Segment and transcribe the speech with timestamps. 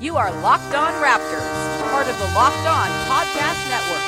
[0.00, 4.02] You are Locked On Raptors, part of the Locked On Podcast Network.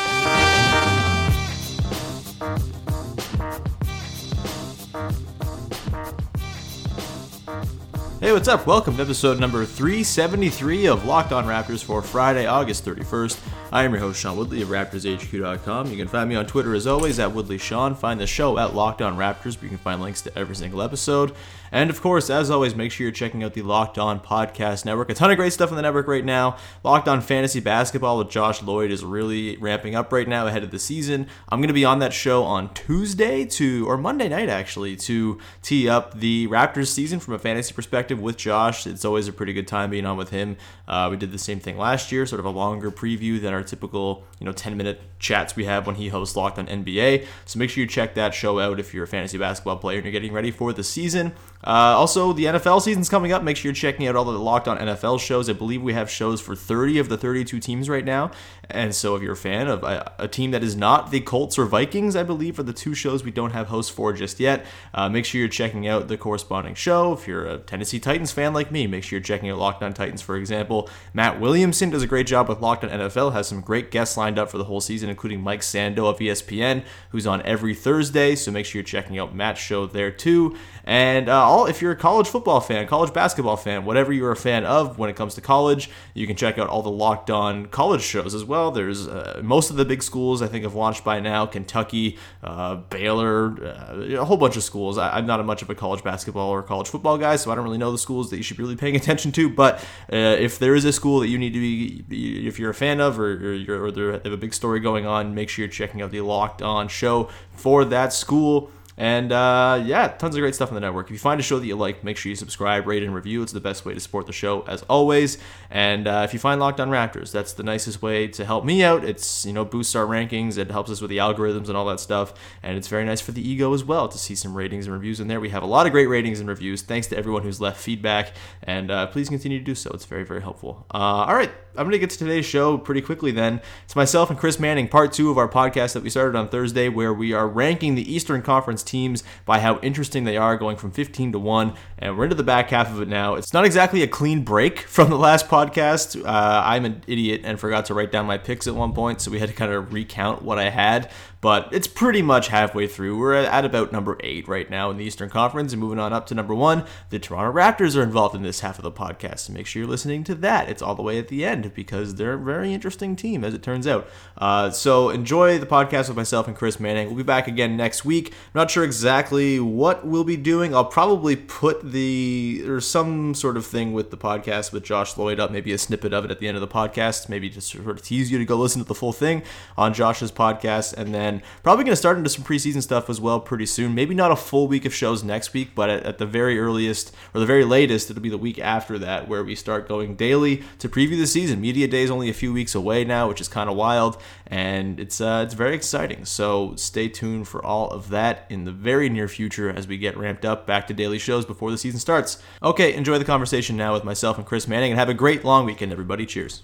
[8.21, 8.67] Hey, what's up?
[8.67, 13.39] Welcome to episode number 373 of Locked On Raptors for Friday, August 31st.
[13.71, 15.91] I am your host, Sean Woodley of RaptorsHQ.com.
[15.91, 17.97] You can find me on Twitter as always at WoodleySean.
[17.97, 20.81] Find the show at Locked On Raptors, where you can find links to every single
[20.81, 21.35] episode.
[21.75, 25.11] And of course, as always, make sure you're checking out the Locked On Podcast Network.
[25.11, 26.57] A ton of great stuff on the network right now.
[26.85, 30.71] Locked On Fantasy Basketball with Josh Lloyd is really ramping up right now ahead of
[30.71, 31.27] the season.
[31.49, 35.41] I'm going to be on that show on Tuesday to, or Monday night actually, to
[35.63, 38.87] tee up the Raptors season from a fantasy perspective with Josh.
[38.87, 40.57] It's always a pretty good time being on with him.
[40.87, 43.65] Uh, we did the same thing last year, sort of a longer preview than our
[43.65, 47.27] typical, you know, 10 minute chats we have when he hosts Locked on NBA.
[47.47, 50.05] So make sure you check that show out if you're a fantasy basketball player and
[50.05, 51.33] you're getting ready for the season.
[51.67, 53.43] Uh, also, the NFL season's coming up.
[53.43, 55.49] Make sure you're checking out all the Locked On NFL shows.
[55.49, 58.31] I believe we have shows for 30 of the 32 teams right now.
[58.69, 61.59] And so, if you're a fan of a, a team that is not the Colts
[61.59, 64.67] or Vikings, I believe, are the two shows we don't have hosts for just yet,
[64.93, 67.13] uh, make sure you're checking out the corresponding show.
[67.15, 69.95] If you're a Tennessee Titans fan like me, make sure you're checking out Locked On
[69.95, 70.91] Titans, for example.
[71.15, 74.39] Matt Williamson does a great job with Locked On NFL, has some great guests lined
[74.39, 78.35] up for the whole season, including Mike Sando of ESPN, who's on every Thursday.
[78.35, 80.57] So make sure you're checking out Matt's show there too.
[80.85, 84.37] And uh, all if you're a college football fan, college basketball fan, whatever you're a
[84.37, 87.67] fan of when it comes to college, you can check out all the Locked On
[87.67, 88.73] college shows as well.
[88.73, 92.77] There's uh, most of the big schools I think have launched by now: Kentucky, uh,
[92.77, 94.99] Baylor, uh, a whole bunch of schools.
[94.99, 97.55] I, am not a much of a college basketball or college football guy, so I
[97.55, 99.49] don't really know the schools that you should be really paying attention to.
[99.49, 99.79] But
[100.13, 103.01] uh, if there is a school that you need to be, if you're a fan
[103.01, 106.03] of, or, or, or they have a big story going on, make sure you're checking
[106.03, 108.73] out the Locked On show for that school.
[108.97, 111.07] And uh, yeah, tons of great stuff on the network.
[111.07, 113.43] If you find a show that you like, make sure you subscribe, rate, and review.
[113.43, 115.39] It's the best way to support the show, as always.
[115.69, 118.85] And uh, if you find Locked On Raptors, that's the nicest way to help me
[118.85, 119.05] out.
[119.05, 120.59] It's you know boosts our rankings.
[120.59, 122.35] It helps us with the algorithms and all that stuff.
[122.63, 125.19] And it's very nice for the ego as well to see some ratings and reviews
[125.19, 125.41] in there.
[125.41, 126.83] We have a lot of great ratings and reviews.
[126.83, 128.33] Thanks to everyone who's left feedback,
[128.63, 129.91] and uh, please continue to do so.
[129.93, 130.87] It's very very helpful.
[130.95, 133.33] Uh, all right, I'm gonna get to today's show pretty quickly.
[133.33, 136.49] Then it's myself and Chris Manning, part two of our podcast that we started on
[136.49, 140.77] Thursday, where we are ranking the Eastern Conference teams by how interesting they are, going
[140.77, 141.75] from 15 to 1.
[141.99, 143.35] And we're into the back half of it now.
[143.35, 146.23] It's not exactly a clean break from the last podcast.
[146.25, 149.31] Uh, I'm an idiot and forgot to write down my picks at one point, so
[149.31, 151.11] we had to kind of recount what I had
[151.45, 153.19] but it's pretty much halfway through.
[153.19, 156.27] We're at about number eight right now in the Eastern Conference, and moving on up
[156.29, 156.87] to number one.
[157.11, 159.91] The Toronto Raptors are involved in this half of the podcast, so make sure you're
[159.91, 160.71] listening to that.
[160.71, 163.63] It's all the way at the end because they're a very interesting team, as it
[163.63, 164.09] turns out.
[164.39, 167.09] Uh, so enjoy the podcast with myself and Chris Manning.
[167.09, 168.29] We'll be back again next week.
[168.29, 170.75] I'm not sure exactly what we'll be doing.
[170.75, 175.39] I'll probably put the or some sort of thing with the podcast with Josh Lloyd
[175.39, 177.91] up, maybe a snippet of it at the end of the podcast, maybe just sort
[177.91, 179.43] of tease you to go listen to the full thing
[179.77, 183.41] on Josh's podcast, and then probably going to start into some preseason stuff as well
[183.41, 183.95] pretty soon.
[183.95, 187.15] Maybe not a full week of shows next week, but at, at, the very earliest
[187.35, 190.63] or the very latest, it'll be the week after that where we start going daily
[190.79, 191.61] to preview the season.
[191.61, 195.01] Media day is only a few weeks away now, which is kind of wild, and
[195.01, 196.25] it's uh, it's very exciting.
[196.25, 200.17] So stay tuned for all of that in the very near future as we get
[200.17, 202.43] ramped up back to daily shows before the season starts.
[202.63, 205.65] Okay, enjoy the conversation now with myself and Chris Manning, and have a great long
[205.65, 206.27] weekend, everybody.
[206.27, 206.63] Cheers.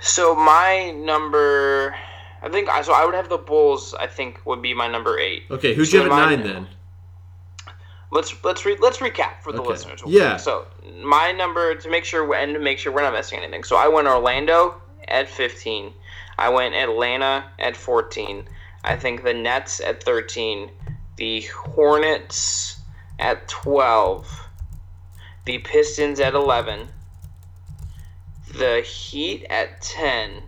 [0.00, 1.96] So my number
[2.42, 2.92] I think so.
[2.92, 3.94] I would have the Bulls.
[3.94, 5.44] I think would be my number eight.
[5.50, 6.68] Okay, who'd you have at nine then?
[8.10, 9.68] Let's let's re, let's recap for the okay.
[9.68, 10.02] listeners.
[10.06, 10.36] Yeah.
[10.36, 10.66] So
[11.02, 13.64] my number to make sure and to make sure we're not missing anything.
[13.64, 15.92] So I went Orlando at fifteen.
[16.38, 18.48] I went Atlanta at fourteen.
[18.84, 20.70] I think the Nets at thirteen.
[21.16, 22.78] The Hornets
[23.18, 24.46] at twelve.
[25.44, 26.88] The Pistons at eleven.
[28.54, 30.42] The Heat at ten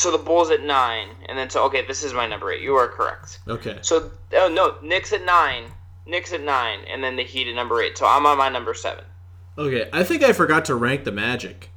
[0.00, 2.62] so the Bulls at nine, and then so okay, this is my number eight.
[2.62, 3.40] You are correct.
[3.46, 3.78] Okay.
[3.82, 5.64] So oh no, Knicks at nine,
[6.06, 7.98] Knicks at nine, and then the Heat at number eight.
[7.98, 9.04] So I'm on my number seven.
[9.58, 11.70] Okay, I think I forgot to rank the Magic,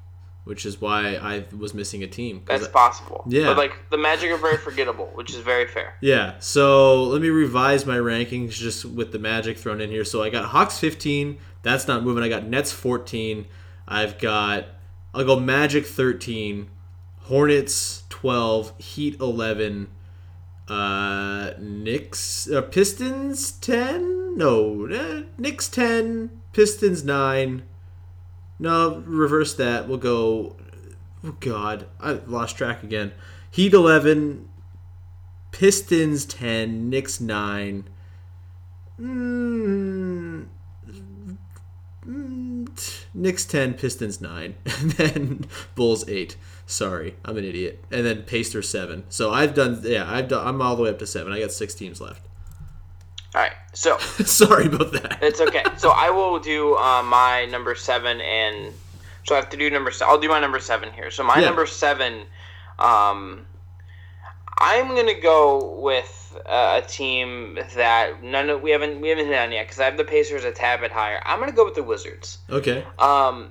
[0.46, 2.44] which is why I was missing a team.
[2.46, 3.26] That's I, possible.
[3.28, 3.48] Yeah.
[3.48, 5.96] But like the Magic are very forgettable, which is very fair.
[6.00, 6.36] Yeah.
[6.40, 10.06] So let me revise my rankings just with the Magic thrown in here.
[10.06, 11.38] So I got Hawks 15.
[11.62, 12.24] That's not moving.
[12.24, 13.46] I got Nets 14.
[13.86, 14.66] I've got
[15.14, 16.70] I'll go Magic 13,
[17.24, 19.88] Hornets 12, Heat 11,
[20.68, 24.38] uh, Knicks, uh, Pistons 10?
[24.38, 27.64] No, uh, Knicks 10, Pistons 9.
[28.60, 29.88] No, reverse that.
[29.88, 30.56] We'll go.
[31.24, 31.88] Oh, God.
[32.00, 33.14] I lost track again.
[33.52, 34.50] Heat 11,
[35.52, 37.88] Pistons 10, Knicks 9.
[39.00, 40.13] Mm, mm,
[43.14, 44.56] Knicks 10, Pistons 9.
[44.66, 46.36] And then Bulls 8.
[46.66, 47.84] Sorry, I'm an idiot.
[47.92, 49.04] And then Pacers 7.
[49.10, 51.32] So I've done, yeah, I've done, I'm all the way up to 7.
[51.32, 52.22] I got six teams left.
[53.36, 55.20] All right, so Sorry about that.
[55.22, 55.64] it's okay.
[55.78, 58.72] So I will do uh, my number seven, and
[59.26, 59.90] so I have to do number.
[59.90, 61.10] Se- I'll do my number seven here.
[61.10, 61.46] So my Yeah.
[61.48, 62.26] number seven,
[62.78, 63.46] um,
[64.58, 69.38] I'm gonna go with uh, a team that none of we haven't we haven't hit
[69.38, 71.22] on yet because I have the Pacers a tad bit higher.
[71.26, 72.38] I'm gonna go with the Wizards.
[72.50, 72.84] Okay.
[73.00, 73.50] Um,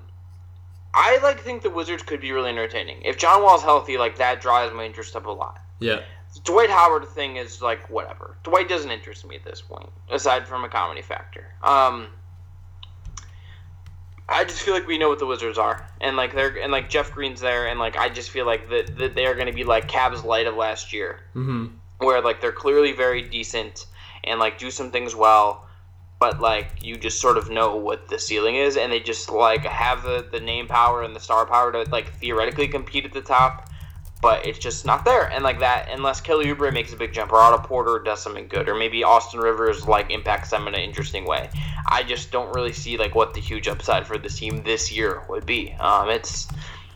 [0.95, 3.99] I like think the Wizards could be really entertaining if John Wall's healthy.
[3.99, 5.59] Like that drives my interest up a lot.
[5.81, 6.03] Yeah.
[6.45, 8.37] Dwight Howard thing is like whatever.
[8.43, 11.55] Dwight doesn't interest me at this point, aside from a comedy factor.
[11.63, 12.09] Um,
[14.29, 16.89] I just feel like we know what the Wizards are, and like they're and like
[16.89, 19.53] Jeff Green's there, and like I just feel like that that they are going to
[19.53, 21.67] be like Cavs light of last year, Mm-hmm.
[21.99, 23.87] where like they're clearly very decent
[24.25, 25.67] and like do some things well,
[26.21, 29.65] but like you just sort of know what the ceiling is, and they just like
[29.65, 33.23] have the the name power and the star power to like theoretically compete at the
[33.23, 33.69] top
[34.23, 35.29] but it's just not there.
[35.31, 38.47] And like that, unless Kelly Oubre makes a big jump, or Otto Porter does something
[38.47, 41.51] good, or maybe Austin Rivers like impacts them in an interesting way.
[41.89, 45.23] I just don't really see like what the huge upside for this team this year
[45.29, 45.73] would be.
[45.73, 46.49] Um, it's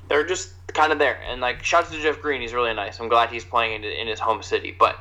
[0.09, 3.01] they're just kind of there, and like shouts to Jeff Green, he's really nice.
[3.01, 4.97] I'm glad he's playing in, in his home city, but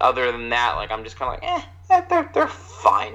[0.00, 3.14] other than that, like I'm just kind of like, eh, they're they're fine.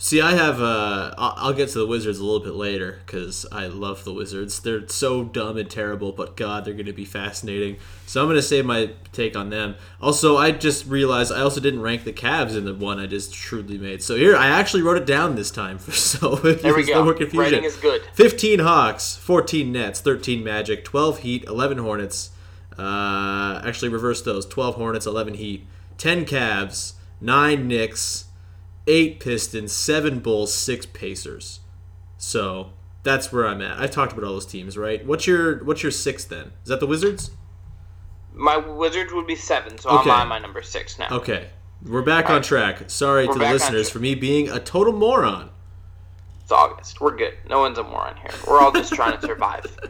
[0.00, 0.62] See, I have.
[0.62, 4.60] Uh, I'll get to the Wizards a little bit later because I love the Wizards.
[4.60, 7.78] They're so dumb and terrible, but God, they're going to be fascinating.
[8.06, 9.74] So I'm going to save my take on them.
[10.00, 13.34] Also, I just realized I also didn't rank the Cavs in the one I just
[13.34, 14.00] shrewdly made.
[14.00, 15.78] So here, I actually wrote it down this time.
[15.78, 16.94] For, so if There we go.
[16.94, 17.40] no more confusion.
[17.40, 18.02] Writing is good.
[18.14, 22.30] 15 Hawks, 14 Nets, 13 Magic, 12 Heat, 11 Hornets.
[22.78, 25.66] Uh, actually, reverse those 12 Hornets, 11 Heat,
[25.98, 28.26] 10 Cavs, 9 Knicks,
[28.88, 31.60] 8 Pistons, 7 Bulls, 6 Pacers.
[32.16, 32.72] So
[33.04, 33.78] that's where I'm at.
[33.78, 35.04] I talked about all those teams, right?
[35.06, 36.52] What's your what's your sixth then?
[36.62, 37.30] Is that the Wizards?
[38.34, 40.10] My Wizards would be seven, so Okay.
[40.10, 41.08] I'm on my number six now.
[41.10, 41.48] Okay.
[41.84, 42.44] We're back on Alright.
[42.44, 42.90] track.
[42.90, 45.50] Sorry We're to the listeners for me being a total moron.
[46.42, 47.00] It's August.
[47.00, 47.34] We're good.
[47.48, 48.30] No one's a moron here.
[48.46, 49.64] We're all just trying to survive.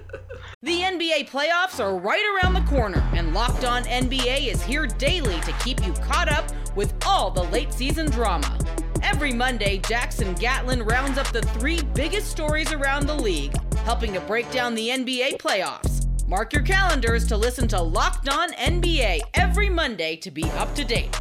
[0.61, 5.39] The NBA playoffs are right around the corner, and Locked On NBA is here daily
[5.43, 8.59] to keep you caught up with all the late season drama.
[9.03, 14.21] Every Monday, Jackson Gatlin rounds up the three biggest stories around the league, helping to
[14.21, 16.07] break down the NBA playoffs.
[16.27, 20.85] Mark your calendars to listen to Locked On NBA every Monday to be up to
[20.85, 21.19] date.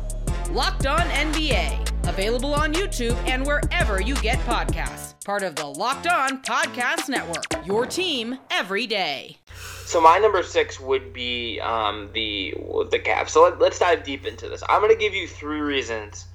[0.52, 5.14] Locked On NBA, available on YouTube and wherever you get podcasts.
[5.24, 7.66] Part of the Locked On Podcast Network.
[7.66, 9.38] Your team every day.
[9.86, 12.54] So my number six would be um, the
[12.92, 13.30] the Cavs.
[13.30, 14.64] So let, let's dive deep into this.
[14.68, 16.26] I'm going to give you three reasons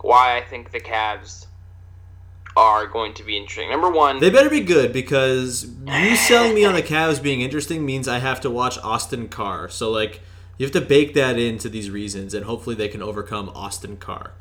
[0.00, 1.46] why I think the Cavs
[2.56, 3.70] are going to be interesting.
[3.70, 7.86] Number one, They better be good because you selling me on the Cavs being interesting
[7.86, 9.68] means I have to watch Austin Carr.
[9.68, 10.20] So like
[10.56, 14.32] you have to bake that into these reasons and hopefully they can overcome Austin Carr.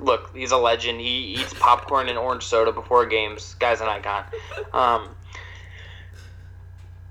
[0.00, 1.00] look, he's a legend.
[1.00, 3.54] He eats popcorn and orange soda before games.
[3.54, 4.24] Guy's an icon.
[4.72, 5.14] Um,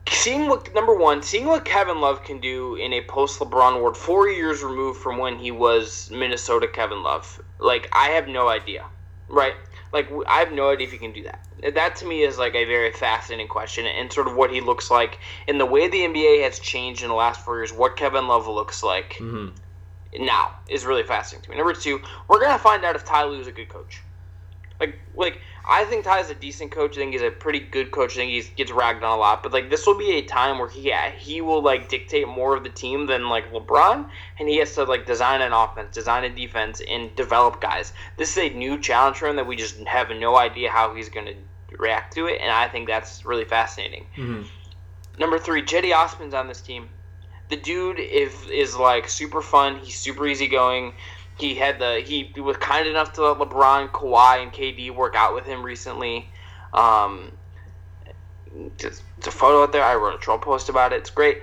[0.10, 3.96] seeing what number one, seeing what Kevin Love can do in a post LeBron world,
[3.98, 7.42] four years removed from when he was Minnesota Kevin Love.
[7.60, 8.86] Like I have no idea,
[9.28, 9.56] right?
[9.94, 11.44] Like I have no idea if he can do that.
[11.74, 14.92] That to me is like a very fascinating question, and sort of what he looks
[14.92, 17.74] like and the way the NBA has changed in the last four years.
[17.74, 20.26] What Kevin Love looks like mm-hmm.
[20.26, 21.58] now is really fascinating to me.
[21.58, 24.02] Number two, we're gonna find out if Ty Lue is a good coach.
[24.80, 26.98] Like, like I think Ty is a decent coach.
[26.98, 28.14] I think he's a pretty good coach.
[28.14, 29.44] I think he gets ragged on a lot.
[29.44, 32.64] But like, this will be a time where he he will like dictate more of
[32.64, 36.30] the team than like LeBron, and he has to like design an offense, design a
[36.30, 37.94] defense, and develop guys.
[38.18, 41.10] This is a new challenge for him that we just have no idea how he's
[41.10, 41.34] gonna
[41.72, 44.06] react to it, and I think that's really fascinating.
[44.16, 44.44] Mm-hmm.
[45.20, 46.90] Number three, Cedi Osman's on this team
[47.50, 49.80] the dude is is like super fun.
[49.80, 50.94] He's super easygoing.
[51.38, 55.36] He had the he was kind enough to let LeBron, Kawhi, and KD work out
[55.36, 56.30] with him recently.
[56.74, 57.32] Um,
[58.78, 59.84] just it's a photo out there.
[59.84, 60.98] I wrote a troll post about it.
[60.98, 61.42] It's great.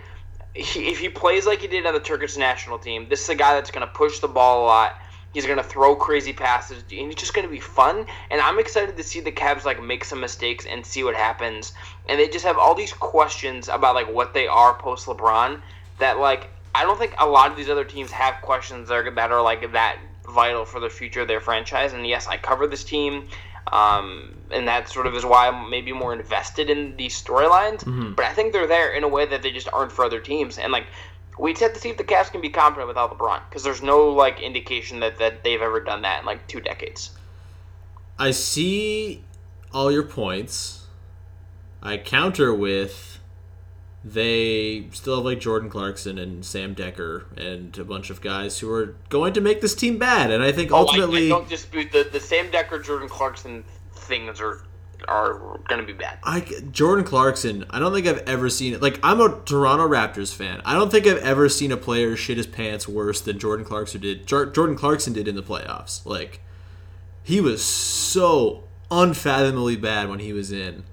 [0.55, 3.35] He, if he plays like he did on the Turkish national team, this is a
[3.35, 4.95] guy that's going to push the ball a lot.
[5.33, 8.07] He's going to throw crazy passes, and he's just going to be fun.
[8.31, 11.73] And I'm excited to see the Cavs like make some mistakes and see what happens.
[12.09, 15.61] And they just have all these questions about like what they are post LeBron
[15.99, 19.11] that like I don't think a lot of these other teams have questions that are
[19.11, 21.93] that are like that vital for the future of their franchise.
[21.93, 23.29] And yes, I cover this team.
[23.73, 27.81] Um, and that sort of is why I'm maybe more invested in these storylines.
[27.85, 28.13] Mm-hmm.
[28.13, 30.59] But I think they're there in a way that they just aren't for other teams.
[30.59, 30.87] And like
[31.39, 33.83] we just have to see if the Cavs can be competent without LeBron because there's
[33.83, 37.11] no like indication that that they've ever done that in like two decades.
[38.19, 39.25] I see
[39.73, 40.87] all your points.
[41.83, 43.19] I counter with
[44.05, 48.71] they still have like Jordan Clarkson and Sam Dekker and a bunch of guys who
[48.71, 50.31] are going to make this team bad.
[50.31, 53.65] And I think ultimately, oh, I, I don't dispute the the Sam Dekker Jordan Clarkson
[53.95, 54.61] things are
[55.09, 56.19] are going to be bad.
[56.23, 57.65] I Jordan Clarkson.
[57.71, 58.83] I don't think I've ever seen it.
[58.83, 60.61] Like I'm a Toronto Raptors fan.
[60.67, 64.03] I don't think I've ever seen a player shit his pants worse than Jordan Clarkson
[64.03, 64.27] did.
[64.27, 66.05] Jordan Clarkson did in the playoffs.
[66.05, 66.41] Like
[67.23, 70.85] he was so unfathomably bad when he was in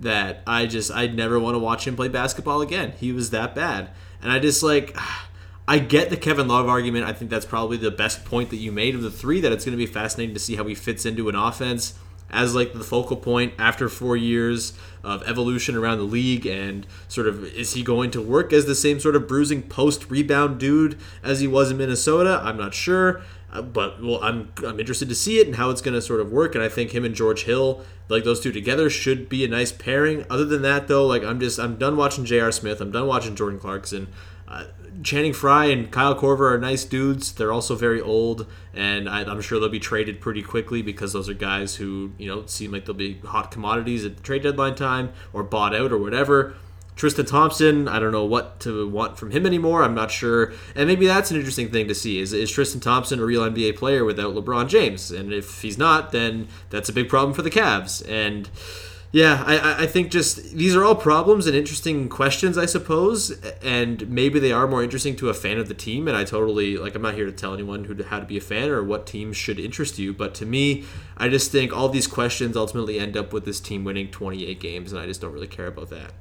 [0.00, 2.92] that I just I'd never want to watch him play basketball again.
[2.98, 3.90] He was that bad.
[4.22, 4.96] And I just like
[5.68, 7.04] I get the Kevin Love argument.
[7.04, 9.40] I think that's probably the best point that you made of the three.
[9.40, 11.94] That it's going to be fascinating to see how he fits into an offense
[12.30, 17.26] as like the focal point after four years of evolution around the league and sort
[17.26, 20.98] of is he going to work as the same sort of bruising post rebound dude
[21.22, 22.40] as he was in Minnesota?
[22.42, 23.22] I'm not sure.
[23.50, 26.20] Uh, but well, I'm I'm interested to see it and how it's going to sort
[26.20, 26.54] of work.
[26.54, 29.72] And I think him and George Hill, like those two together, should be a nice
[29.72, 30.26] pairing.
[30.28, 32.52] Other than that, though, like I'm just I'm done watching J.R.
[32.52, 32.80] Smith.
[32.80, 34.08] I'm done watching Jordan Clarkson.
[34.46, 34.64] Uh,
[35.02, 37.32] Channing Frye and Kyle Korver are nice dudes.
[37.32, 41.28] They're also very old, and I, am sure they'll be traded pretty quickly because those
[41.28, 44.74] are guys who you know seem like they'll be hot commodities at the trade deadline
[44.74, 46.54] time or bought out or whatever.
[46.98, 49.84] Tristan Thompson, I don't know what to want from him anymore.
[49.84, 52.18] I'm not sure, and maybe that's an interesting thing to see.
[52.18, 55.12] Is is Tristan Thompson a real NBA player without LeBron James?
[55.12, 58.04] And if he's not, then that's a big problem for the Cavs.
[58.08, 58.50] And
[59.12, 63.30] yeah, I, I think just these are all problems and interesting questions, I suppose,
[63.62, 66.08] and maybe they are more interesting to a fan of the team.
[66.08, 66.96] And I totally like.
[66.96, 69.36] I'm not here to tell anyone who how to be a fan or what teams
[69.36, 70.84] should interest you, but to me,
[71.16, 74.92] I just think all these questions ultimately end up with this team winning 28 games,
[74.92, 76.12] and I just don't really care about that.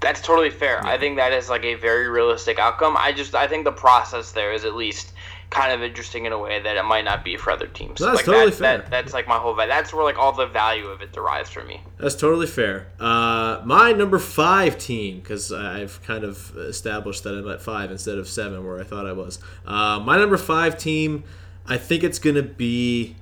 [0.00, 0.80] That's totally fair.
[0.84, 0.90] Yeah.
[0.90, 2.96] I think that is like a very realistic outcome.
[2.98, 5.12] I just I think the process there is at least
[5.50, 8.00] kind of interesting in a way that it might not be for other teams.
[8.00, 8.78] that's like totally that, fair.
[8.78, 9.70] That, that's like my whole value.
[9.70, 11.80] That's where like all the value of it derives for me.
[11.98, 12.88] That's totally fair.
[12.98, 18.18] Uh, my number five team, because I've kind of established that I'm at five instead
[18.18, 19.38] of seven, where I thought I was.
[19.64, 21.24] Uh, my number five team,
[21.66, 23.16] I think it's gonna be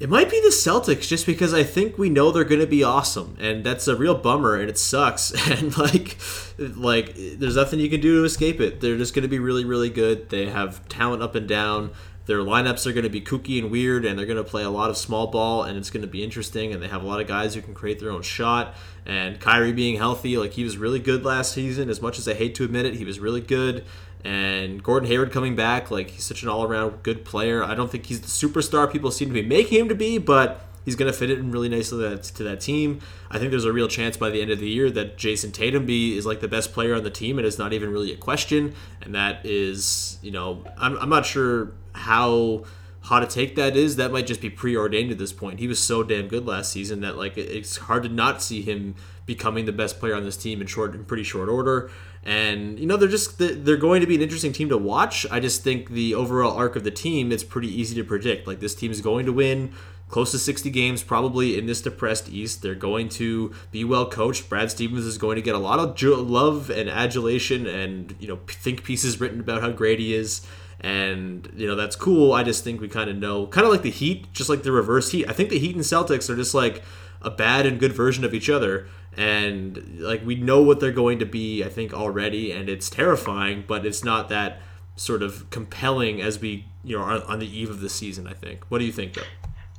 [0.00, 2.84] it might be the Celtics just because I think we know they're going to be
[2.84, 6.16] awesome and that's a real bummer and it sucks and like
[6.58, 8.80] like there's nothing you can do to escape it.
[8.80, 10.28] They're just going to be really really good.
[10.28, 11.90] They have talent up and down.
[12.26, 14.70] Their lineups are going to be kooky and weird and they're going to play a
[14.70, 17.20] lot of small ball and it's going to be interesting and they have a lot
[17.20, 18.74] of guys who can create their own shot
[19.06, 22.34] and Kyrie being healthy like he was really good last season as much as I
[22.34, 23.84] hate to admit it, he was really good
[24.24, 27.62] and Gordon Hayward coming back, like he's such an all-around good player.
[27.62, 30.60] I don't think he's the superstar people seem to be making him to be, but
[30.84, 33.00] he's going to fit in really nicely to that, to that team.
[33.30, 35.86] I think there's a real chance by the end of the year that Jayson Tatum
[35.86, 38.16] be is like the best player on the team, and it's not even really a
[38.16, 38.74] question.
[39.02, 42.64] And that is, you know, I'm, I'm not sure how
[43.02, 45.60] how to take that is that might just be preordained at this point.
[45.60, 48.96] He was so damn good last season that like it's hard to not see him
[49.24, 51.90] becoming the best player on this team in short in pretty short order.
[52.28, 55.24] And you know they're just they're going to be an interesting team to watch.
[55.30, 58.46] I just think the overall arc of the team is pretty easy to predict.
[58.46, 59.72] Like this team is going to win
[60.10, 62.60] close to 60 games probably in this depressed East.
[62.60, 64.50] They're going to be well coached.
[64.50, 68.40] Brad Stevens is going to get a lot of love and adulation and you know
[68.46, 70.46] think pieces written about how great he is
[70.80, 72.34] and you know that's cool.
[72.34, 74.72] I just think we kind of know, kind of like the Heat, just like the
[74.72, 75.28] reverse Heat.
[75.28, 76.82] I think the Heat and Celtics are just like
[77.22, 78.86] a bad and good version of each other,
[79.18, 81.64] and like we know what they're going to be.
[81.64, 84.60] I think already, and it's terrifying, but it's not that
[84.94, 88.28] sort of compelling as we you know are on the eve of the season.
[88.28, 88.64] I think.
[88.68, 89.22] What do you think though?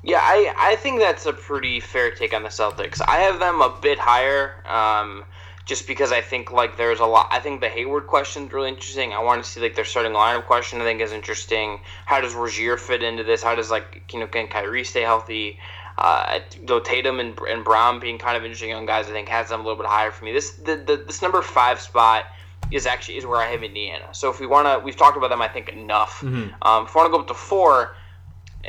[0.04, 3.02] Yeah, I, I think that's a pretty fair take on the Celtics.
[3.06, 4.64] I have them a bit higher.
[4.66, 5.26] Um,
[5.70, 7.28] just because I think like there's a lot.
[7.30, 9.14] I think the Hayward question is really interesting.
[9.14, 10.82] I want to see like their starting lineup question.
[10.82, 11.80] I think is interesting.
[12.08, 13.44] How does Rozier fit into this?
[13.44, 15.60] How does like you know can Kyrie stay healthy?
[15.96, 19.50] Uh, though Tatum and, and Brown being kind of interesting young guys, I think has
[19.50, 20.34] them a little bit higher for me.
[20.34, 22.26] This the, the this number five spot
[22.72, 24.08] is actually is where I have Indiana.
[24.12, 26.22] So if we want to, we've talked about them I think enough.
[26.22, 26.64] Mm-hmm.
[26.64, 27.96] Um, if we want to go up to four,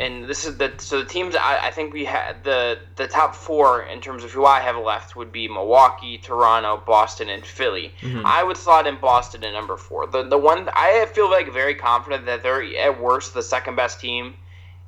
[0.00, 3.34] and this is the so the teams I, I think we had the the top
[3.34, 7.92] four in terms of who I have left would be Milwaukee, Toronto, Boston, and Philly.
[8.24, 10.06] I would slot in Boston at number four.
[10.06, 14.00] The the one I feel like very confident that they're at worst the second best
[14.00, 14.34] team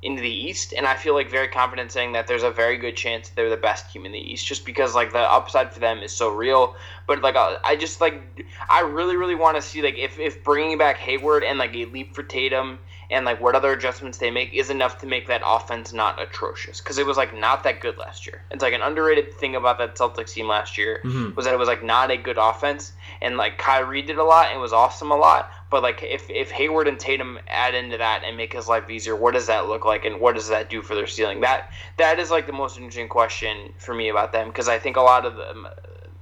[0.01, 2.97] into the East, and I feel like very confident saying that there's a very good
[2.97, 5.99] chance they're the best team in the East, just because like the upside for them
[5.99, 6.75] is so real.
[7.05, 10.43] But like uh, I just like I really really want to see like if if
[10.43, 12.79] bringing back Hayward and like a leap for Tatum
[13.13, 16.81] and like what other adjustments they make is enough to make that offense not atrocious
[16.81, 18.41] because it was like not that good last year.
[18.51, 21.35] It's like an underrated thing about that Celtics team last year mm-hmm.
[21.35, 24.51] was that it was like not a good offense and like Kyrie did a lot
[24.51, 25.51] and was awesome a lot.
[25.69, 29.15] But like if if Hayward and Tatum add into that and make his life easier,
[29.15, 31.41] what does that look like and what does that do for their ceiling?
[31.41, 34.97] That that is like the most interesting question for me about them because I think
[34.97, 35.67] a lot of them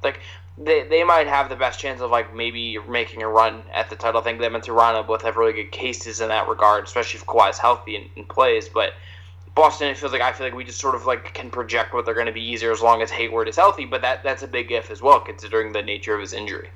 [0.03, 0.20] like
[0.58, 3.96] they, they might have the best chance of like maybe making a run at the
[3.96, 4.22] title.
[4.22, 7.25] I think them and Toronto both have really good cases in that regard, especially if
[7.25, 8.70] Kawhi's healthy and, and plays.
[8.70, 8.93] But
[9.55, 12.05] Boston, it feels like I feel like we just sort of like can project what
[12.05, 13.86] they're going to be easier as long as Hayward is healthy.
[13.86, 16.70] But that that's a big if as well, considering the nature of his injury.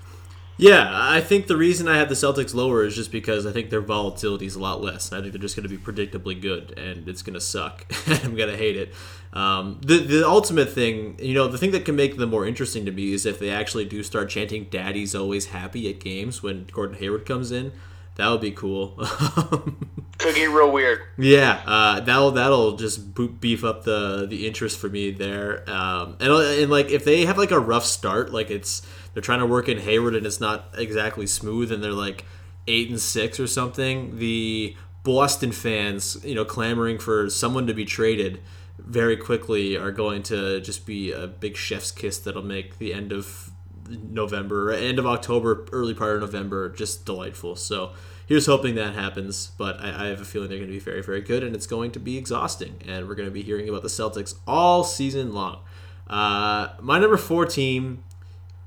[0.58, 3.70] Yeah, I think the reason I had the Celtics lower is just because I think
[3.70, 5.12] their volatility is a lot less.
[5.12, 7.86] I think they're just going to be predictably good, and it's going to suck.
[8.08, 8.94] And I'm going to hate it.
[9.34, 12.86] Um, the the ultimate thing, you know, the thing that can make them more interesting
[12.86, 16.66] to me is if they actually do start chanting "Daddy's always happy" at games when
[16.72, 17.74] Gordon Hayward comes in.
[18.16, 18.92] That would be cool.
[20.18, 21.02] Could get real weird.
[21.18, 25.70] Yeah, uh, that'll that'll just beef up the the interest for me there.
[25.70, 28.84] Um, and and like if they have like a rough start, like it's
[29.16, 32.26] they're trying to work in Hayward and it's not exactly smooth, and they're like
[32.68, 34.20] eight and six or something.
[34.20, 38.42] The Boston fans, you know, clamoring for someone to be traded
[38.78, 43.14] very quickly are going to just be a big chef's kiss that'll make the end
[43.14, 43.52] of
[43.88, 47.56] November, end of October, early part of November, just delightful.
[47.56, 47.94] So
[48.26, 49.52] here's hoping that happens.
[49.58, 51.68] But I, I have a feeling they're going to be very, very good, and it's
[51.68, 52.82] going to be exhausting.
[52.86, 55.60] And we're going to be hearing about the Celtics all season long.
[56.08, 58.04] Uh, my number four team,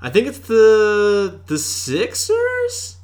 [0.00, 2.96] I think it's the the Sixers.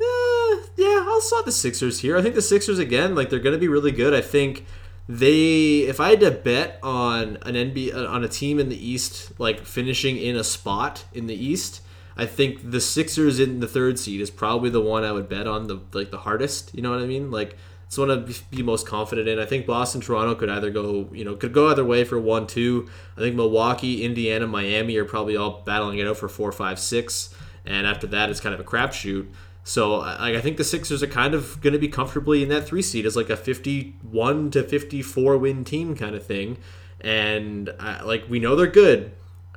[0.00, 2.16] Uh, yeah, I'll slot the Sixers here.
[2.16, 4.14] I think the Sixers again, like they're going to be really good.
[4.14, 4.64] I think
[5.08, 9.38] they if I had to bet on an NBA on a team in the East
[9.40, 11.80] like finishing in a spot in the East,
[12.16, 15.46] I think the Sixers in the third seed is probably the one I would bet
[15.46, 16.74] on the like the hardest.
[16.74, 17.30] You know what I mean?
[17.30, 17.56] Like
[17.90, 19.40] it's one I'd be most confident in.
[19.40, 22.46] I think Boston, Toronto could either go you know could go either way for one,
[22.46, 22.88] two.
[23.16, 27.34] I think Milwaukee, Indiana, Miami are probably all battling it out for four, five, six,
[27.66, 29.26] and after that it's kind of a crapshoot.
[29.64, 32.64] So like, I think the Sixers are kind of going to be comfortably in that
[32.64, 36.58] three seed as like a 51 to 54 win team kind of thing.
[37.00, 39.10] And uh, like we know they're good.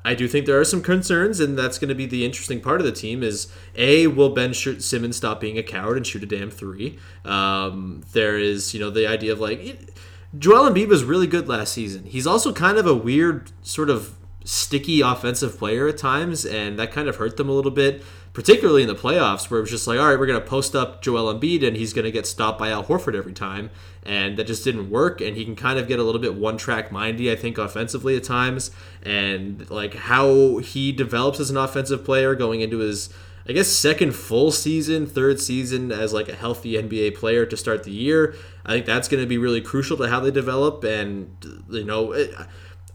[0.05, 2.81] I do think there are some concerns, and that's going to be the interesting part
[2.81, 3.23] of the team.
[3.23, 6.99] Is a will Ben Simmons stop being a coward and shoot a damn three?
[7.23, 9.93] Um, there is you know the idea of like
[10.37, 12.05] Joel Embiid was really good last season.
[12.05, 16.91] He's also kind of a weird sort of sticky offensive player at times, and that
[16.91, 18.03] kind of hurt them a little bit,
[18.33, 20.75] particularly in the playoffs, where it was just like, all right, we're going to post
[20.75, 23.69] up Joel Embiid, and he's going to get stopped by Al Horford every time,
[24.03, 25.21] and that just didn't work.
[25.21, 28.17] And he can kind of get a little bit one track mindy, I think, offensively
[28.17, 28.71] at times,
[29.03, 33.09] and like how he develops as an offensive player going into his.
[33.45, 37.83] I guess second full season, third season as like a healthy NBA player to start
[37.83, 38.35] the year.
[38.65, 41.29] I think that's going to be really crucial to how they develop, and
[41.69, 42.33] you know, it,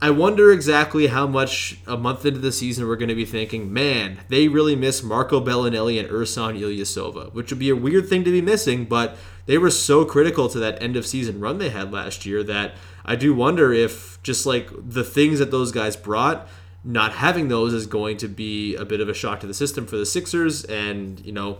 [0.01, 3.73] I wonder exactly how much a month into the season we're going to be thinking,
[3.73, 8.23] man, they really miss Marco Belinelli and Ersan Ilyasova, which would be a weird thing
[8.23, 11.71] to be missing, but they were so critical to that end of season run they
[11.71, 15.97] had last year that I do wonder if just like the things that those guys
[15.97, 16.47] brought,
[16.85, 19.85] not having those is going to be a bit of a shock to the system
[19.85, 21.59] for the Sixers and, you know,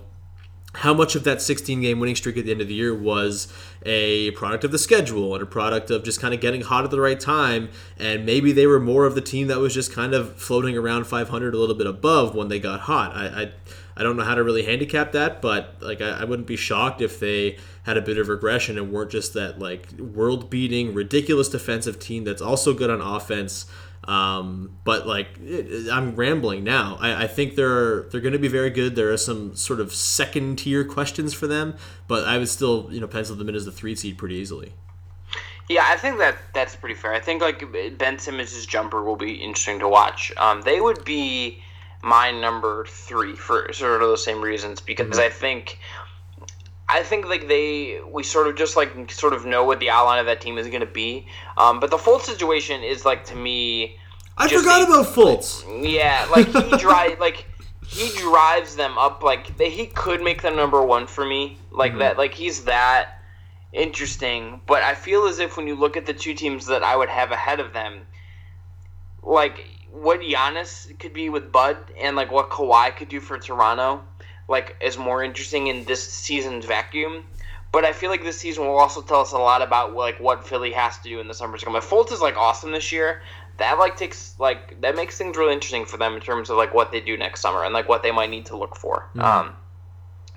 [0.75, 3.53] how much of that 16 game winning streak at the end of the year was
[3.85, 6.91] a product of the schedule and a product of just kind of getting hot at
[6.91, 10.13] the right time and maybe they were more of the team that was just kind
[10.13, 13.17] of floating around 500 a little bit above when they got hot.
[13.17, 13.53] I i,
[13.97, 17.01] I don't know how to really handicap that but like I, I wouldn't be shocked
[17.01, 21.49] if they had a bit of regression and weren't just that like world beating ridiculous
[21.49, 23.65] defensive team that's also good on offense
[24.05, 26.97] um, but like it, I'm rambling now.
[27.01, 28.97] I, I think they're they're going to be very good.
[28.97, 33.01] There are some sort of second tier questions for them, but I would still you
[33.01, 34.73] know pencil them in as the three seed pretty easily.
[35.69, 37.13] Yeah, I think that that's pretty fair.
[37.13, 37.63] I think like
[37.99, 40.33] Ben Simmons' jumper will be interesting to watch.
[40.39, 41.63] Um, they would be
[42.03, 45.27] my number three for sort of those same reasons because mm-hmm.
[45.27, 45.79] I think
[46.89, 50.21] I think like they we sort of just like sort of know what the outline
[50.21, 51.27] of that team is going to be.
[51.57, 53.99] Um, but the Fultz situation is like to me.
[54.39, 55.65] I forgot a, about Fultz.
[55.83, 57.47] Yeah, like he drive like
[57.87, 59.23] he drives them up.
[59.23, 61.59] Like they, he could make them number one for me.
[61.71, 62.01] Like mm-hmm.
[62.01, 62.19] that.
[62.19, 63.21] Like he's that.
[63.73, 64.61] interesting.
[64.67, 67.11] But I feel as if when you look at the two teams that I would
[67.11, 68.07] have ahead of them,
[69.23, 74.05] like what Giannis could be with Bud and like what Kawhi could do for Toronto,
[74.49, 77.25] like is more interesting in this season's vacuum.
[77.71, 80.47] But I feel like this season will also tell us a lot about like what
[80.47, 81.77] Philly has to do in the summer to come.
[81.77, 83.21] If Fultz is like awesome this year,
[83.59, 86.73] that like takes like that makes things really interesting for them in terms of like
[86.73, 89.09] what they do next summer and like what they might need to look for.
[89.15, 89.21] Mm-hmm.
[89.21, 89.57] Um,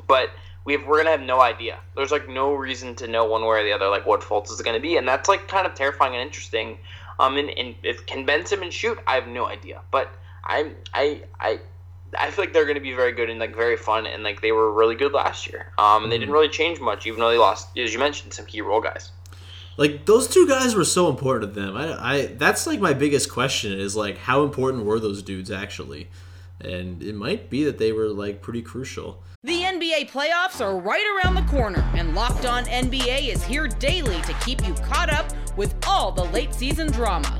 [0.07, 0.31] but
[0.65, 1.79] we have, we're gonna have no idea.
[1.95, 4.61] There's like no reason to know one way or the other like what Fultz is
[4.61, 6.77] gonna be, and that's like kind of terrifying and interesting.
[7.19, 11.23] Um, and, and if can Ben Simmons shoot, I have no idea, but I'm I
[11.39, 11.59] I
[12.17, 14.41] I feel like they're going to be very good and like very fun and like
[14.41, 15.71] they were really good last year.
[15.77, 16.33] Um, and they didn't mm-hmm.
[16.33, 19.11] really change much, even though they lost, as you mentioned, some key role guys.
[19.77, 21.77] Like those two guys were so important to them.
[21.77, 26.09] I, I that's like my biggest question is like how important were those dudes actually,
[26.59, 29.23] and it might be that they were like pretty crucial.
[29.43, 34.21] The NBA playoffs are right around the corner, and Locked On NBA is here daily
[34.21, 37.39] to keep you caught up with all the late season drama.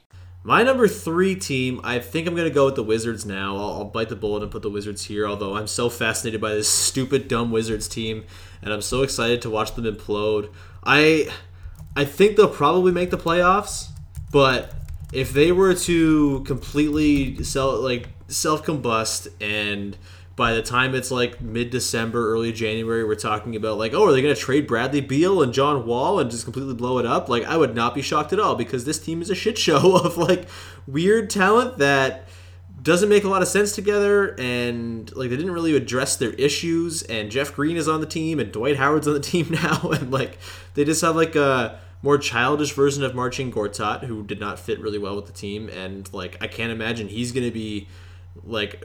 [0.43, 3.55] My number three team, I think I'm going to go with the Wizards now.
[3.57, 6.53] I'll, I'll, bite the bullet and put the Wizards here, although I'm so fascinated by
[6.55, 8.23] this stupid, dumb Wizards team,
[8.63, 10.51] and I'm so excited to watch them implode.
[10.83, 11.29] I,
[11.95, 13.89] I think they'll probably make the playoffs,
[14.31, 14.73] but
[15.13, 19.95] if they were to completely sell, like self combust and
[20.35, 24.11] by the time it's like mid December, early January, we're talking about like, oh, are
[24.11, 27.29] they going to trade Bradley Beal and John Wall and just completely blow it up?
[27.29, 29.97] Like, I would not be shocked at all because this team is a shit show
[30.03, 30.47] of like
[30.87, 32.27] weird talent that
[32.81, 37.03] doesn't make a lot of sense together and like they didn't really address their issues
[37.03, 40.11] and Jeff Green is on the team and Dwight Howard's on the team now and
[40.11, 40.39] like
[40.73, 44.79] they just have like a more childish version of Marcin Gortat who did not fit
[44.79, 47.87] really well with the team and like I can't imagine he's going to be
[48.43, 48.83] like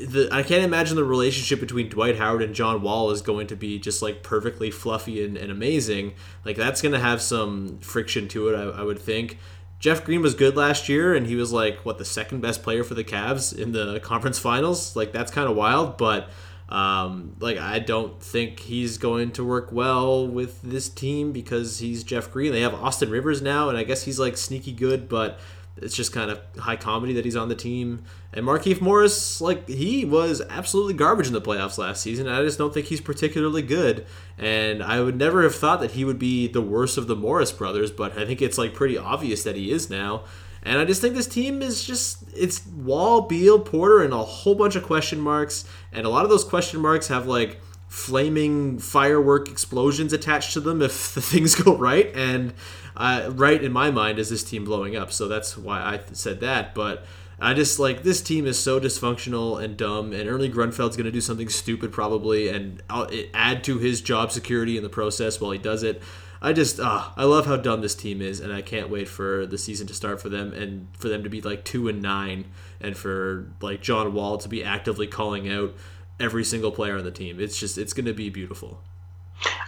[0.00, 3.56] the, I can't imagine the relationship between Dwight Howard and John Wall is going to
[3.56, 6.14] be just like perfectly fluffy and, and amazing.
[6.44, 9.38] Like that's going to have some friction to it, I, I, would think.
[9.78, 12.82] Jeff Green was good last year, and he was like what the second best player
[12.82, 14.96] for the Cavs in the conference finals.
[14.96, 16.30] Like that's kind of wild, but
[16.68, 22.02] um, like I don't think he's going to work well with this team because he's
[22.02, 22.52] Jeff Green.
[22.52, 25.38] They have Austin Rivers now, and I guess he's like sneaky good, but
[25.76, 28.04] it's just kind of high comedy that he's on the team.
[28.32, 32.28] And Markieff Morris, like he was absolutely garbage in the playoffs last season.
[32.28, 34.06] I just don't think he's particularly good.
[34.38, 37.50] And I would never have thought that he would be the worst of the Morris
[37.52, 40.24] brothers, but I think it's like pretty obvious that he is now.
[40.62, 44.54] And I just think this team is just it's Wall, Beal, Porter, and a whole
[44.54, 45.68] bunch of question marks.
[45.92, 47.60] And a lot of those question marks have like
[47.94, 52.14] flaming firework explosions attached to them if the things go right.
[52.16, 52.52] And
[52.96, 55.12] uh, right in my mind is this team blowing up.
[55.12, 56.74] So that's why I said that.
[56.74, 57.04] But
[57.40, 61.12] I just like this team is so dysfunctional and dumb, and Ernie Grunfeld's going to
[61.12, 65.50] do something stupid probably, and I'll, add to his job security in the process while
[65.50, 66.02] he does it.
[66.40, 69.46] I just, uh, I love how dumb this team is, and I can't wait for
[69.46, 72.46] the season to start for them and for them to be like two and nine,
[72.80, 75.74] and for like John Wall to be actively calling out
[76.20, 77.40] every single player on the team.
[77.40, 78.80] It's just it's going to be beautiful.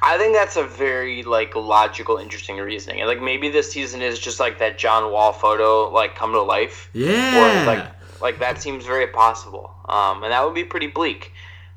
[0.03, 3.01] I think that's a very like logical, interesting reasoning.
[3.01, 6.43] And like maybe this season is just like that John Wall photo like come to
[6.43, 6.89] life.
[6.93, 7.63] Yeah.
[7.63, 7.87] Or like
[8.21, 9.73] like that seems very possible.
[9.89, 11.33] Um, and that would be pretty bleak.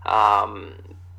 [0.06, 0.74] Um,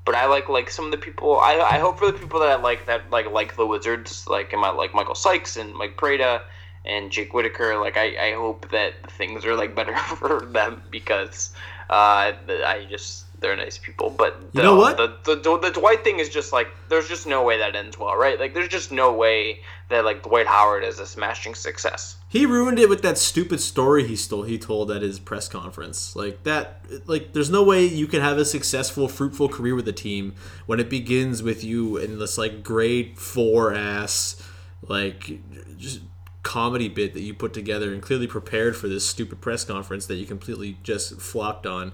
[0.05, 1.39] but I like like some of the people.
[1.39, 4.53] I, I hope for the people that I like that like like the Wizards, like
[4.55, 6.43] am I like Michael Sykes and Mike Prada
[6.85, 7.79] and Jake Whitaker.
[7.79, 11.53] Like I, I hope that things are like better for them because
[11.89, 14.11] uh, I just they're nice people.
[14.11, 14.97] But the, you know what?
[14.97, 17.99] The, the, the, the Dwight thing is just like there's just no way that ends
[17.99, 18.39] well, right?
[18.39, 22.17] Like there's just no way that like Dwight Howard is a smashing success.
[22.29, 24.45] He ruined it with that stupid story he stole.
[24.45, 26.85] He told at his press conference, like that.
[27.07, 30.35] Like there's no way you can have a successful, fruitful career with a team
[30.67, 34.43] when it begins with you in this like grade four ass
[34.83, 35.41] like
[35.77, 36.01] just
[36.43, 40.15] comedy bit that you put together and clearly prepared for this stupid press conference that
[40.15, 41.93] you completely just flopped on.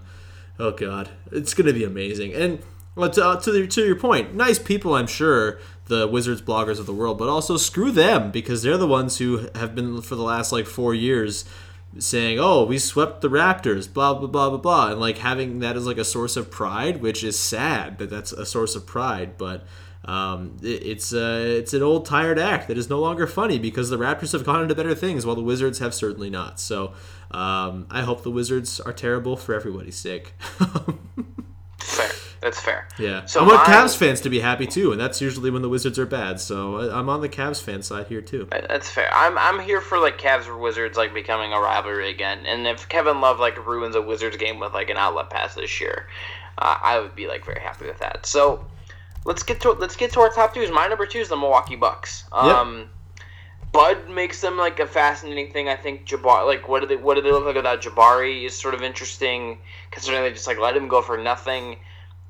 [0.59, 2.33] Oh god, it's gonna be amazing.
[2.35, 2.61] And
[2.95, 6.79] well, to, uh, to, the, to your point, nice people, I'm sure, the Wizards bloggers
[6.79, 10.15] of the world, but also screw them because they're the ones who have been for
[10.15, 11.45] the last like four years
[11.99, 15.77] saying, "Oh, we swept the Raptors," blah blah blah blah blah, and like having that
[15.77, 19.37] as like a source of pride, which is sad that that's a source of pride,
[19.39, 19.65] but
[20.07, 23.91] um, it, it's uh, it's an old tired act that is no longer funny because
[23.91, 26.59] the Raptors have gone into better things while the Wizards have certainly not.
[26.61, 26.95] So
[27.31, 30.35] um, I hope the Wizards are terrible for everybody's sake.
[31.79, 32.11] fair.
[32.41, 32.87] That's fair.
[32.99, 33.25] Yeah.
[33.25, 35.69] So I want my- Cavs fans to be happy too, and that's usually when the
[35.69, 36.39] Wizards are bad.
[36.41, 38.47] So I- I'm on the Cavs fan side here too.
[38.51, 39.11] That's fair.
[39.13, 42.47] I'm I'm here for like Cavs or Wizards like becoming a rivalry again.
[42.47, 45.81] And if Kevin Love like ruins a Wizards game with like an outlet pass this
[45.81, 46.07] year,
[46.59, 48.27] uh, I would be like very happy with that.
[48.27, 48.65] So
[49.27, 50.71] let's get to let's get to our top twos.
[50.71, 52.25] My number two is the Milwaukee Bucks.
[52.33, 52.89] Um,
[53.73, 55.69] Bud makes them like a fascinating thing.
[55.69, 58.59] I think Jabari, like what do they what do they look like without Jabari is
[58.59, 59.59] sort of interesting
[59.91, 61.77] considering they just like let him go for nothing.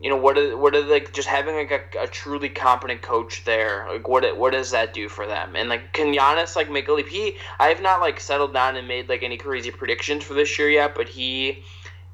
[0.00, 0.36] You know what?
[0.36, 3.86] Are, what are like just having like a, a truly competent coach there?
[3.90, 5.54] Like what what does that do for them?
[5.54, 7.08] And like can Giannis like make a leap?
[7.08, 10.58] He I have not like settled down and made like any crazy predictions for this
[10.58, 11.62] year yet, but he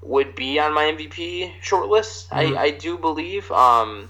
[0.02, 2.26] would be on my MVP shortlist.
[2.32, 3.50] I I do believe.
[3.50, 4.08] Um,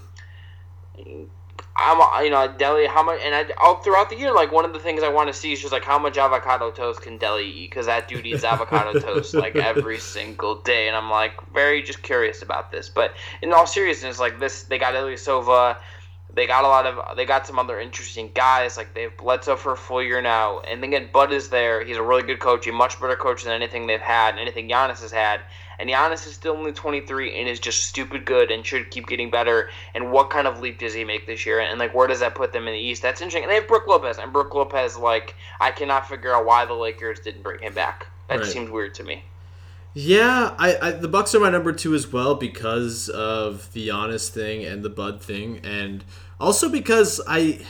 [1.76, 2.86] I'm, you know, Deli.
[2.86, 3.20] How much?
[3.24, 5.52] And I, all throughout the year, like one of the things I want to see
[5.52, 8.98] is just like how much avocado toast can Deli eat because that dude eats avocado
[9.00, 12.88] toast like every single day, and I'm like very just curious about this.
[12.88, 15.78] But in all seriousness, like this, they got Ilyasova.
[16.34, 17.16] They got a lot of.
[17.16, 18.76] They got some other interesting guys.
[18.76, 21.84] Like they've Bledsoe for a full year now, and then again, Bud is there.
[21.84, 22.66] He's a really good coach.
[22.66, 25.40] A much better coach than anything they've had, anything Giannis has had.
[25.78, 29.30] And Giannis is still only 23 and is just stupid good and should keep getting
[29.30, 29.70] better.
[29.94, 31.60] And what kind of leap does he make this year?
[31.60, 33.02] And like, where does that put them in the East?
[33.02, 33.42] That's interesting.
[33.44, 36.74] And they have Brook Lopez, and Brook Lopez, like, I cannot figure out why the
[36.74, 38.06] Lakers didn't bring him back.
[38.28, 38.46] That Right.
[38.46, 39.24] seems weird to me.
[39.94, 44.32] Yeah, I, I the Bucks are my number two as well because of the honest
[44.32, 46.02] thing and the Bud thing, and
[46.40, 47.60] also because I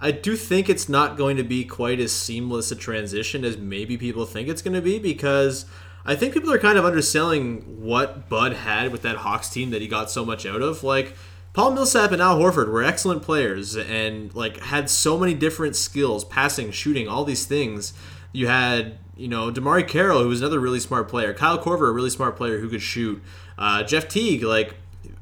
[0.00, 3.98] I do think it's not going to be quite as seamless a transition as maybe
[3.98, 5.66] people think it's going to be because
[6.08, 9.82] I think people are kind of underselling what Bud had with that Hawks team that
[9.82, 10.82] he got so much out of.
[10.82, 11.14] Like
[11.52, 16.24] Paul Millsap and Al Horford were excellent players and like had so many different skills,
[16.24, 17.92] passing, shooting, all these things.
[18.32, 21.34] You had, you know, DeMarre Carroll, who was another really smart player.
[21.34, 23.22] Kyle Korver, a really smart player who could shoot.
[23.58, 24.76] Uh, Jeff Teague, like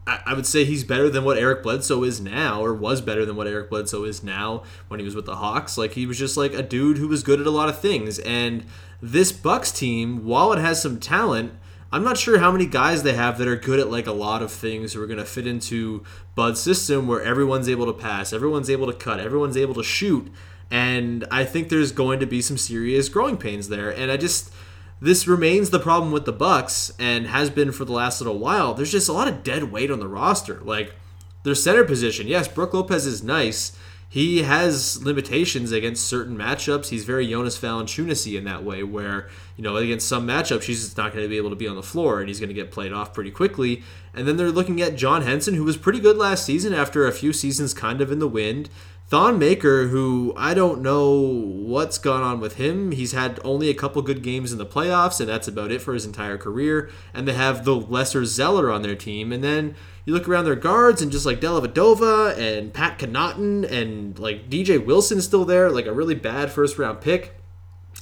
[0.06, 3.34] I would say he's better than what Eric Bledsoe is now, or was better than
[3.34, 5.76] what Eric Bledsoe is now when he was with the Hawks.
[5.76, 8.20] Like he was just like a dude who was good at a lot of things.
[8.20, 8.64] And
[9.00, 11.52] this Bucks team, while it has some talent,
[11.92, 14.42] I'm not sure how many guys they have that are good at like a lot
[14.42, 16.04] of things who are going to fit into
[16.34, 20.32] Bud's system where everyone's able to pass, everyone's able to cut, everyone's able to shoot.
[20.70, 23.90] And I think there's going to be some serious growing pains there.
[23.90, 24.52] And I just
[25.00, 28.74] this remains the problem with the Bucks and has been for the last little while.
[28.74, 30.60] There's just a lot of dead weight on the roster.
[30.60, 30.94] Like
[31.42, 33.76] their center position, yes, Brook Lopez is nice.
[34.08, 36.88] He has limitations against certain matchups.
[36.88, 40.96] He's very Jonas Valanciunas in that way, where you know against some matchups he's just
[40.96, 42.70] not going to be able to be on the floor, and he's going to get
[42.70, 43.82] played off pretty quickly.
[44.14, 47.12] And then they're looking at John Henson, who was pretty good last season after a
[47.12, 48.70] few seasons kind of in the wind.
[49.08, 52.90] Thon Maker, who I don't know what's gone on with him.
[52.90, 55.94] He's had only a couple good games in the playoffs, and that's about it for
[55.94, 56.90] his entire career.
[57.14, 59.32] And they have the lesser Zeller on their team.
[59.32, 64.18] And then you look around their guards, and just like Dellavedova and Pat Connaughton and
[64.18, 67.32] like DJ Wilson's still there, like a really bad first round pick.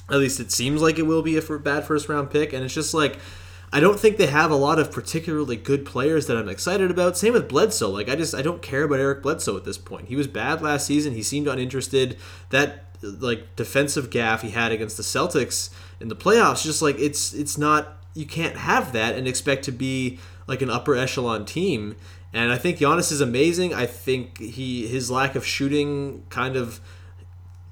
[0.09, 2.51] At least it seems like it will be a bad first round pick.
[2.51, 3.19] And it's just like
[3.75, 7.17] I don't think they have a lot of particularly good players that I'm excited about.
[7.17, 7.89] Same with Bledsoe.
[7.89, 10.07] Like I just I don't care about Eric Bledsoe at this point.
[10.07, 11.11] He was bad last season.
[11.13, 12.17] He seemed uninterested.
[12.51, 17.33] That like defensive gaff he had against the Celtics in the playoffs, just like it's
[17.33, 21.97] it's not you can't have that and expect to be like an upper echelon team.
[22.31, 23.73] And I think Giannis is amazing.
[23.73, 26.79] I think he his lack of shooting kind of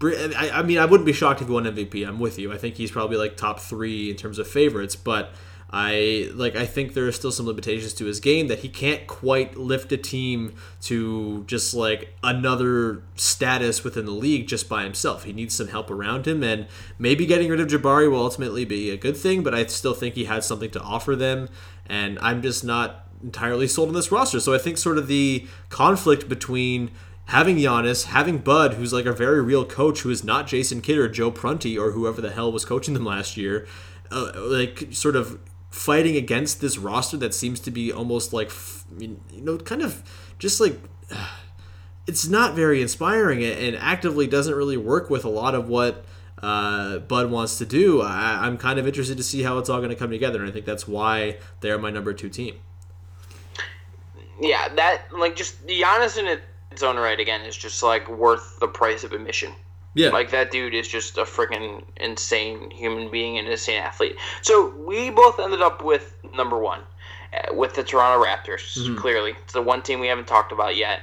[0.02, 2.06] I, I mean, I wouldn't be shocked if he won MVP.
[2.06, 2.52] I'm with you.
[2.52, 5.32] I think he's probably like top three in terms of favorites, but
[5.76, 6.56] I like.
[6.56, 9.92] I think there are still some limitations to his game that he can't quite lift
[9.92, 15.24] a team to just like another status within the league just by himself.
[15.24, 16.68] He needs some help around him, and
[17.00, 19.42] maybe getting rid of Jabari will ultimately be a good thing.
[19.42, 21.50] But I still think he has something to offer them,
[21.88, 24.40] and I'm just not entirely sold on this roster.
[24.40, 26.92] So I think sort of the conflict between
[27.26, 31.00] having Giannis, having Bud, who's like a very real coach, who is not Jason Kidd
[31.00, 33.66] or Joe Prunty or whoever the hell was coaching them last year,
[34.12, 35.40] uh, like sort of
[35.74, 38.52] fighting against this roster that seems to be almost like
[39.00, 40.04] you know kind of
[40.38, 40.80] just like
[42.08, 46.06] it's not very inspiring and actively doesn't really work with a lot of what
[46.44, 48.02] uh, Bud wants to do.
[48.02, 50.50] I, I'm kind of interested to see how it's all going to come together, and
[50.50, 52.60] I think that's why they're my number two team.
[54.42, 56.40] Yeah, that like just the Giannis in
[56.72, 59.54] its own right again is just like worth the price of admission.
[59.96, 64.16] Yeah, Like that dude is just a freaking insane human being and insane athlete.
[64.42, 66.80] So we both ended up with number one,
[67.34, 68.76] uh, with the Toronto Raptors.
[68.98, 71.02] Clearly, it's the one team we haven't talked about yet.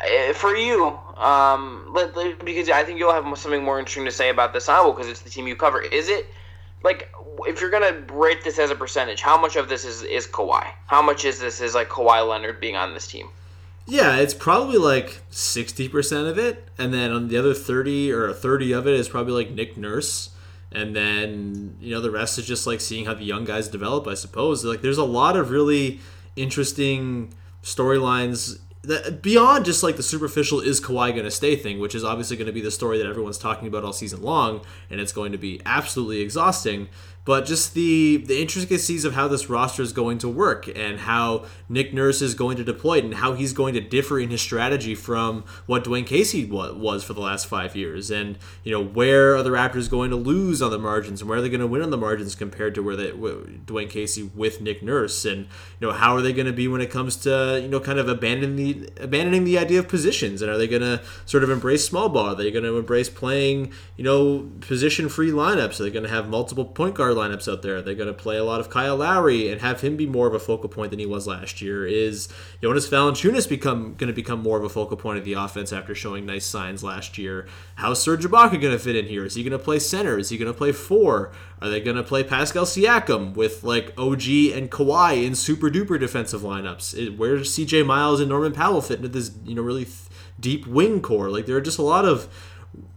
[0.00, 4.10] Uh, For you, um, let, let- because I think you'll have something more interesting to
[4.10, 5.80] say about this Iowa because it's the team you cover.
[5.80, 6.26] Is it
[6.82, 7.10] like
[7.46, 10.66] if you're gonna rate this as a percentage, how much of this is is Kawhi?
[10.86, 13.28] How much is this is like Kawhi Leonard being on this team?
[13.86, 16.68] Yeah, it's probably like 60% of it.
[16.78, 20.30] And then on the other 30 or 30 of it is probably like Nick Nurse.
[20.72, 24.06] And then, you know, the rest is just like seeing how the young guys develop,
[24.06, 24.64] I suppose.
[24.64, 26.00] Like, there's a lot of really
[26.34, 31.94] interesting storylines that beyond just like the superficial is Kawhi going to stay thing, which
[31.94, 35.00] is obviously going to be the story that everyone's talking about all season long, and
[35.00, 36.88] it's going to be absolutely exhausting.
[37.24, 41.46] But just the the intricacies of how this roster is going to work and how
[41.70, 44.42] Nick Nurse is going to deploy it and how he's going to differ in his
[44.42, 49.36] strategy from what Dwane Casey was for the last five years, and you know where
[49.36, 51.66] are the Raptors going to lose on the margins and where are they going to
[51.66, 55.46] win on the margins compared to where they Dwane Casey with Nick Nurse, and
[55.80, 57.98] you know how are they going to be when it comes to you know kind
[57.98, 61.48] of abandoning the abandoning the idea of positions, and are they going to sort of
[61.48, 62.32] embrace small ball?
[62.32, 65.80] Are they going to embrace playing you know position free lineups?
[65.80, 67.80] Are they going to have multiple point guard lineups out there.
[67.80, 70.26] They're they going to play a lot of Kyle Lowry and have him be more
[70.26, 71.86] of a focal point than he was last year?
[71.86, 72.28] Is
[72.60, 75.94] Jonas Valanciunas become going to become more of a focal point of the offense after
[75.94, 77.46] showing nice signs last year?
[77.76, 79.24] How's Serge Ibaka going to fit in here?
[79.24, 80.18] Is he going to play center?
[80.18, 81.32] Is he going to play four?
[81.60, 85.98] Are they going to play Pascal Siakam with like OG and Kawhi in super duper
[85.98, 87.16] defensive lineups?
[87.16, 89.96] Where does CJ Miles and Norman Powell fit into this you know really th-
[90.38, 91.30] deep wing core?
[91.30, 92.28] Like there are just a lot of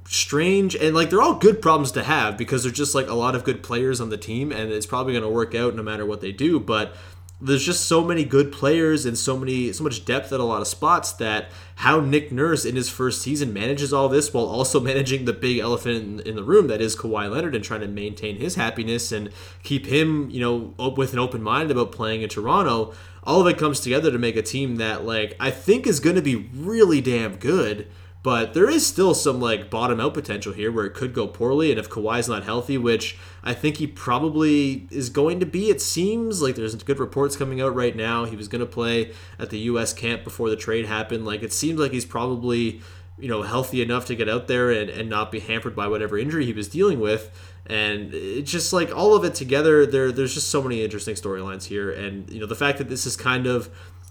[0.09, 3.35] strange and like they're all good problems to have because they're just like a lot
[3.35, 6.05] of good players on the team and it's probably going to work out no matter
[6.05, 6.95] what they do but
[7.39, 10.61] there's just so many good players and so many so much depth at a lot
[10.61, 14.79] of spots that how Nick Nurse in his first season manages all this while also
[14.81, 17.87] managing the big elephant in, in the room that is Kawhi Leonard and trying to
[17.87, 19.29] maintain his happiness and
[19.61, 22.93] keep him you know op- with an open mind about playing in Toronto
[23.23, 26.15] all of it comes together to make a team that like I think is going
[26.15, 27.87] to be really damn good
[28.23, 31.71] but there is still some like bottom out potential here where it could go poorly,
[31.71, 35.81] and if Kawhi's not healthy, which I think he probably is going to be, it
[35.81, 38.25] seems like there's good reports coming out right now.
[38.25, 39.93] He was going to play at the U.S.
[39.93, 41.25] camp before the trade happened.
[41.25, 42.81] Like it seems like he's probably
[43.19, 46.17] you know healthy enough to get out there and, and not be hampered by whatever
[46.17, 47.31] injury he was dealing with.
[47.65, 49.85] And it's just like all of it together.
[49.85, 53.05] There, there's just so many interesting storylines here, and you know the fact that this
[53.05, 53.69] is kind of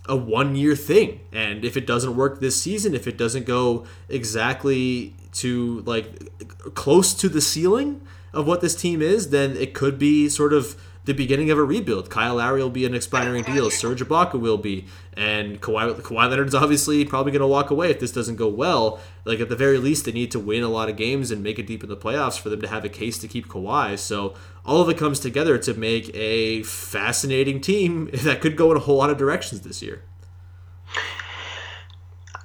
[0.08, 1.20] a one year thing.
[1.32, 7.14] And if it doesn't work this season, if it doesn't go exactly to like close
[7.14, 8.00] to the ceiling
[8.32, 11.62] of what this team is, then it could be sort of the beginning of a
[11.62, 12.10] rebuild.
[12.10, 13.70] Kyle Lowry will be an expiring deal.
[13.70, 18.00] Serge Ibaka will be, and Kawhi, Kawhi Leonard's obviously probably going to walk away if
[18.00, 19.00] this doesn't go well.
[19.24, 21.60] Like at the very least, they need to win a lot of games and make
[21.60, 23.96] it deep in the playoffs for them to have a case to keep Kawhi.
[23.96, 24.34] So
[24.66, 28.80] all of it comes together to make a fascinating team that could go in a
[28.80, 30.02] whole lot of directions this year.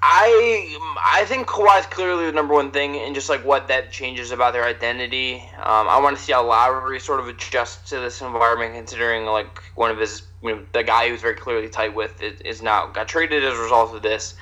[0.04, 4.32] I I think Kawhi's clearly the number one thing, and just like what that changes
[4.32, 5.36] about their identity.
[5.58, 9.62] Um, I want to see how Lowry sort of adjusts to this environment, considering like
[9.76, 12.88] one of his, you know, the guy who's very clearly tight with is, is now
[12.88, 14.36] got traded as a result of this.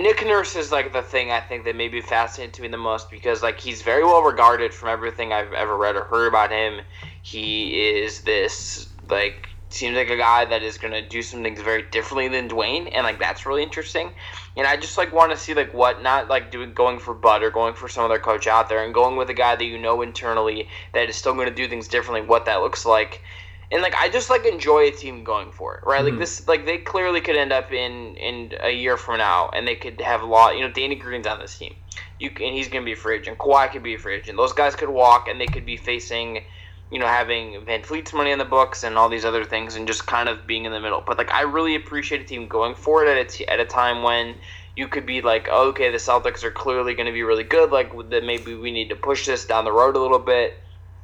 [0.00, 2.78] Nick Nurse is like the thing I think that may be fascinating to me the
[2.78, 6.50] most because like he's very well regarded from everything I've ever read or heard about
[6.50, 6.80] him.
[7.20, 11.60] He is this like seems like a guy that is going to do some things
[11.60, 14.10] very differently than Dwane, and like that's really interesting.
[14.56, 17.42] And I just like want to see like what not like doing going for Bud
[17.42, 19.76] or going for some other coach out there and going with a guy that you
[19.76, 22.26] know internally that is still going to do things differently.
[22.26, 23.22] What that looks like.
[23.72, 26.02] And like I just like enjoy a team going for it, right?
[26.02, 26.18] Like hmm.
[26.18, 29.76] this, like they clearly could end up in in a year from now, and they
[29.76, 30.56] could have a lot.
[30.56, 31.76] You know, Danny Green's on this team,
[32.18, 33.38] you and he's gonna be a free agent.
[33.38, 34.36] Kawhi could be a free agent.
[34.36, 36.42] Those guys could walk, and they could be facing
[36.90, 40.06] you know, having VanVleet's money in the books and all these other things, and just
[40.06, 41.02] kind of being in the middle.
[41.06, 43.64] But like, I really appreciate a team going for it at a t- at a
[43.64, 44.34] time when
[44.76, 47.70] you could be like, oh, okay, the Celtics are clearly going to be really good.
[47.70, 50.54] Like, that maybe we need to push this down the road a little bit.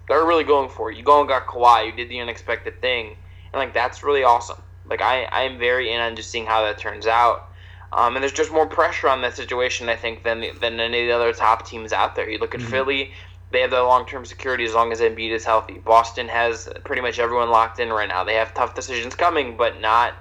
[0.08, 0.96] They're really going for it.
[0.96, 1.86] You go and got Kawhi.
[1.86, 3.16] You did the unexpected thing,
[3.52, 4.62] and like that's really awesome.
[4.88, 7.50] Like I, I am very in on just seeing how that turns out.
[7.92, 11.06] Um, and there's just more pressure on that situation, I think, than than any of
[11.08, 12.28] the other top teams out there.
[12.28, 13.12] You look at Philly;
[13.50, 15.78] they have their long-term security as long as Embiid is healthy.
[15.78, 18.24] Boston has pretty much everyone locked in right now.
[18.24, 20.14] They have tough decisions coming, but not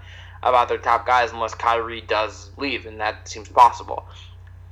[0.43, 4.07] about their top guys unless Kyrie does leave, and that seems possible.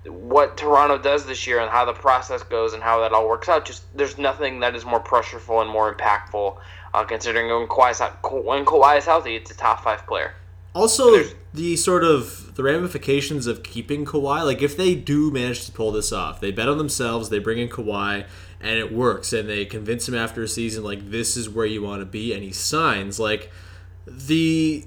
[0.06, 3.48] What Toronto does this year and how the process goes and how that all works
[3.48, 6.58] out, just there's nothing that is more pressureful and more impactful.
[6.94, 8.00] Uh, considering when Kawhi's
[8.46, 10.34] when Kawhi is healthy, it's a top five player.
[10.76, 11.24] Also,
[11.54, 15.92] the sort of the ramifications of keeping Kawhi, like if they do manage to pull
[15.92, 18.26] this off, they bet on themselves, they bring in Kawhi,
[18.60, 21.84] and it works, and they convince him after a season like this is where you
[21.84, 23.20] want to be, and he signs.
[23.20, 23.52] Like
[24.08, 24.86] the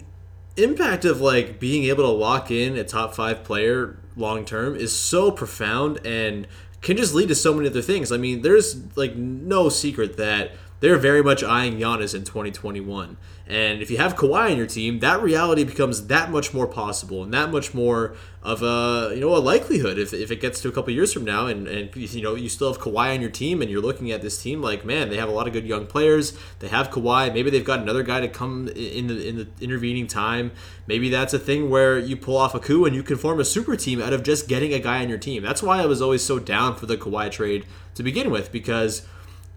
[0.57, 4.97] impact of like being able to lock in a top five player long term is
[4.97, 6.47] so profound and
[6.81, 8.12] can just lead to so many other things.
[8.12, 13.16] I mean, there's like no secret that they're very much eyeing Giannis in 2021.
[13.49, 17.22] And if you have Kawhi on your team, that reality becomes that much more possible
[17.22, 20.68] and that much more of a you know a likelihood if, if it gets to
[20.68, 23.31] a couple years from now and, and you know you still have Kawhi on your
[23.31, 25.64] team and you're looking at this team like man they have a lot of good
[25.64, 26.37] young players.
[26.59, 27.33] They have Kawhi.
[27.33, 30.51] Maybe they've got another guy to come in the in the intervening time.
[30.89, 33.45] Maybe that's a thing where you pull off a coup and you can form a
[33.45, 35.45] super team out of just getting a guy on your team.
[35.45, 37.64] That's why I was always so down for the Kawhi trade
[37.95, 39.07] to begin with because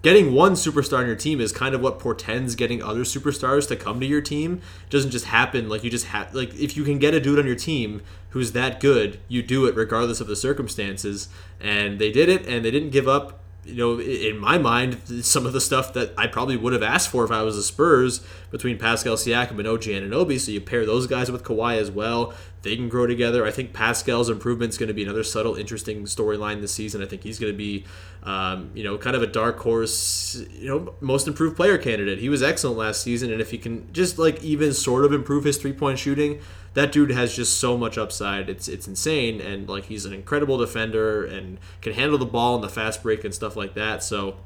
[0.02, 3.76] getting one superstar on your team is kind of what portends getting other superstars to
[3.76, 4.62] come to your team.
[4.86, 7.40] It doesn't just happen like you just have like if you can get a dude
[7.40, 11.30] on your team who's that good, you do it regardless of the circumstances.
[11.60, 15.46] And they did it and they didn't give up you know, in my mind, some
[15.46, 18.22] of the stuff that I probably would have asked for if I was the Spurs
[18.52, 20.40] between Pascal Siakam and OG Anunoby.
[20.40, 22.34] So you pair those guys with Kawhi as well.
[22.62, 23.46] They can grow together.
[23.46, 27.02] I think Pascal's improvement is going to be another subtle, interesting storyline this season.
[27.02, 27.86] I think he's going to be,
[28.24, 32.20] um, you know, kind of a dark horse, you know, most improved player candidate.
[32.20, 35.46] He was excellent last season, and if he can just like even sort of improve
[35.46, 36.42] his three point shooting,
[36.74, 38.50] that dude has just so much upside.
[38.50, 42.64] It's it's insane, and like he's an incredible defender and can handle the ball and
[42.64, 44.04] the fast break and stuff like that.
[44.04, 44.38] So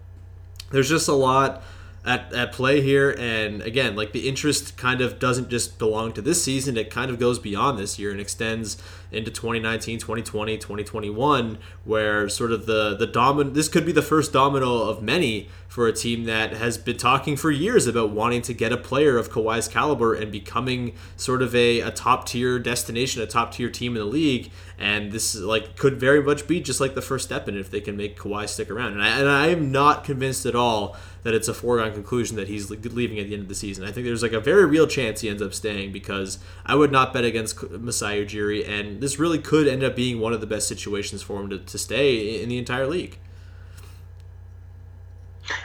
[0.71, 1.63] there's just a lot
[2.05, 6.21] at, at play here and again like the interest kind of doesn't just belong to
[6.21, 8.77] this season it kind of goes beyond this year and extends
[9.13, 14.33] into 2019 2020 2021 where sort of the the domin this could be the first
[14.33, 18.53] domino of many for a team that has been talking for years about wanting to
[18.53, 23.21] get a player of Kawhi's caliber and becoming sort of a, a top tier destination
[23.21, 26.79] a top tier team in the league and this like could very much be just
[26.79, 29.19] like the first step in it if they can make Kawhi stick around and I,
[29.19, 33.17] and I am not convinced at all that it's a foregone conclusion that he's leaving
[33.17, 33.85] at the end of the season.
[33.85, 36.91] I think there's like a very real chance he ends up staying because I would
[36.91, 40.47] not bet against Masai Ujiri, and this really could end up being one of the
[40.47, 43.17] best situations for him to, to stay in the entire league.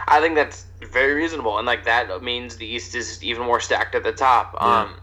[0.09, 3.95] I think that's very reasonable, and like that means the East is even more stacked
[3.95, 4.55] at the top.
[4.55, 4.81] Yeah.
[4.81, 4.97] Um,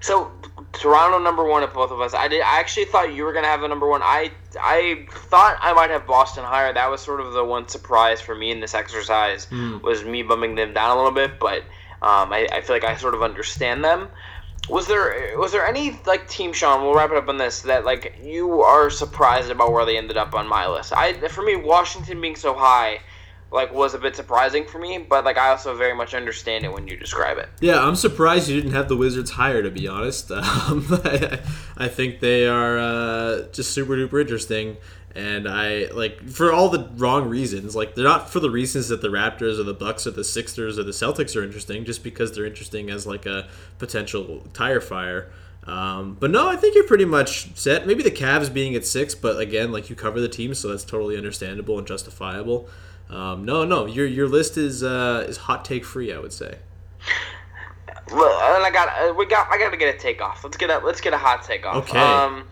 [0.00, 0.30] so
[0.72, 2.14] Toronto number one of both of us.
[2.14, 2.42] I did.
[2.42, 4.02] I actually thought you were gonna have a number one.
[4.02, 6.72] I I thought I might have Boston higher.
[6.72, 9.82] That was sort of the one surprise for me in this exercise mm.
[9.82, 11.38] was me bumping them down a little bit.
[11.38, 11.62] But
[12.02, 14.08] um, I, I feel like I sort of understand them.
[14.68, 16.82] Was there was there any like team Sean?
[16.82, 20.16] We'll wrap it up on this that like you are surprised about where they ended
[20.16, 20.92] up on my list.
[20.92, 23.00] I for me Washington being so high
[23.52, 26.72] like was a bit surprising for me, but like I also very much understand it
[26.72, 27.48] when you describe it.
[27.60, 29.62] Yeah, I'm surprised you didn't have the Wizards higher.
[29.62, 31.40] To be honest, um, I,
[31.76, 34.76] I, think they are uh, just super duper interesting,
[35.16, 37.74] and I like for all the wrong reasons.
[37.74, 40.78] Like they're not for the reasons that the Raptors or the Bucks or the Sixers
[40.78, 43.48] or the Celtics are interesting, just because they're interesting as like a
[43.78, 45.32] potential tire fire.
[45.64, 47.86] Um, but no, I think you're pretty much set.
[47.86, 50.84] Maybe the Cavs being at six, but again, like you cover the team, so that's
[50.84, 52.68] totally understandable and justifiable.
[53.08, 56.12] Um, no, no, your your list is uh, is hot take free.
[56.12, 56.58] I would say.
[58.12, 60.44] Well, and I got we got I got to get a take off.
[60.44, 61.88] Let's get a let's get a hot take off.
[61.88, 61.98] Okay.
[61.98, 62.46] Um,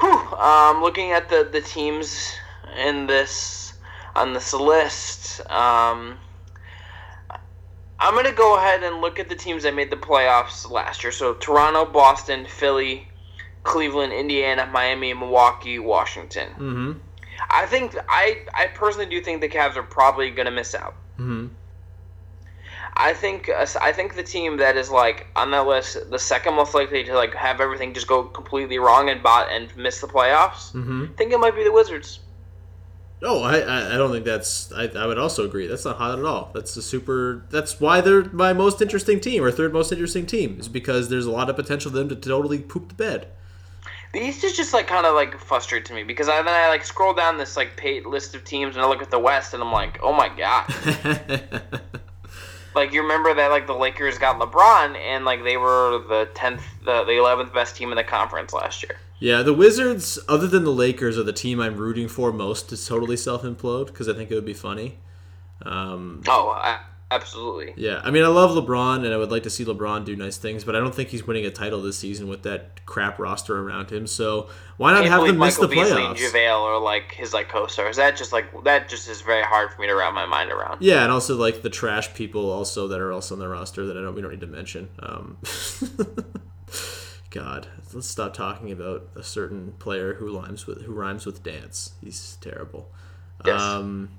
[0.00, 2.32] whew, um, looking at the the teams
[2.76, 3.74] in this
[4.14, 6.18] on this list, um,
[7.98, 11.12] I'm gonna go ahead and look at the teams that made the playoffs last year.
[11.12, 13.06] So Toronto, Boston, Philly,
[13.62, 16.48] Cleveland, Indiana, Miami, Milwaukee, Washington.
[16.50, 16.92] Mm-hmm.
[17.50, 20.94] I think I I personally do think the Cavs are probably going to miss out.
[21.18, 21.48] Mm-hmm.
[23.00, 26.54] I think uh, I think the team that is like on that list, the second
[26.54, 30.06] most likely to like have everything just go completely wrong and bot and miss the
[30.06, 30.72] playoffs.
[30.72, 31.04] Mm-hmm.
[31.04, 32.20] I think it might be the Wizards.
[33.22, 34.72] Oh, I, I don't think that's.
[34.72, 35.66] I, I would also agree.
[35.66, 36.50] That's not hot at all.
[36.54, 37.46] That's a super.
[37.50, 41.26] That's why they're my most interesting team or third most interesting team is because there's
[41.26, 43.28] a lot of potential for them to totally poop the bed.
[44.12, 46.68] The East is just like kind of like frustrating to me because I, then I
[46.68, 49.54] like scroll down this like paid list of teams and I look at the West
[49.54, 51.62] and I'm like, oh my god.
[52.74, 56.62] like you remember that like the Lakers got LeBron and like they were the tenth,
[56.84, 58.96] the the eleventh best team in the conference last year.
[59.18, 62.86] Yeah, the Wizards, other than the Lakers, are the team I'm rooting for most to
[62.86, 64.98] totally self implode because I think it would be funny.
[65.62, 66.80] Um, oh, I,
[67.12, 67.74] Absolutely.
[67.76, 70.36] Yeah, I mean, I love LeBron, and I would like to see LeBron do nice
[70.36, 73.58] things, but I don't think he's winning a title this season with that crap roster
[73.58, 74.06] around him.
[74.06, 76.18] So why not have them miss Michael the Beasley playoffs?
[76.18, 77.96] JaVale or like his like co-stars.
[77.96, 80.82] That just like that just is very hard for me to wrap my mind around.
[80.82, 83.96] Yeah, and also like the trash people also that are also on the roster that
[83.96, 84.88] I don't we don't need to mention.
[85.00, 85.38] Um,
[87.30, 91.94] God, let's stop talking about a certain player who rhymes with who rhymes with dance.
[92.00, 92.88] He's terrible.
[93.44, 93.60] Yes.
[93.60, 94.10] Um,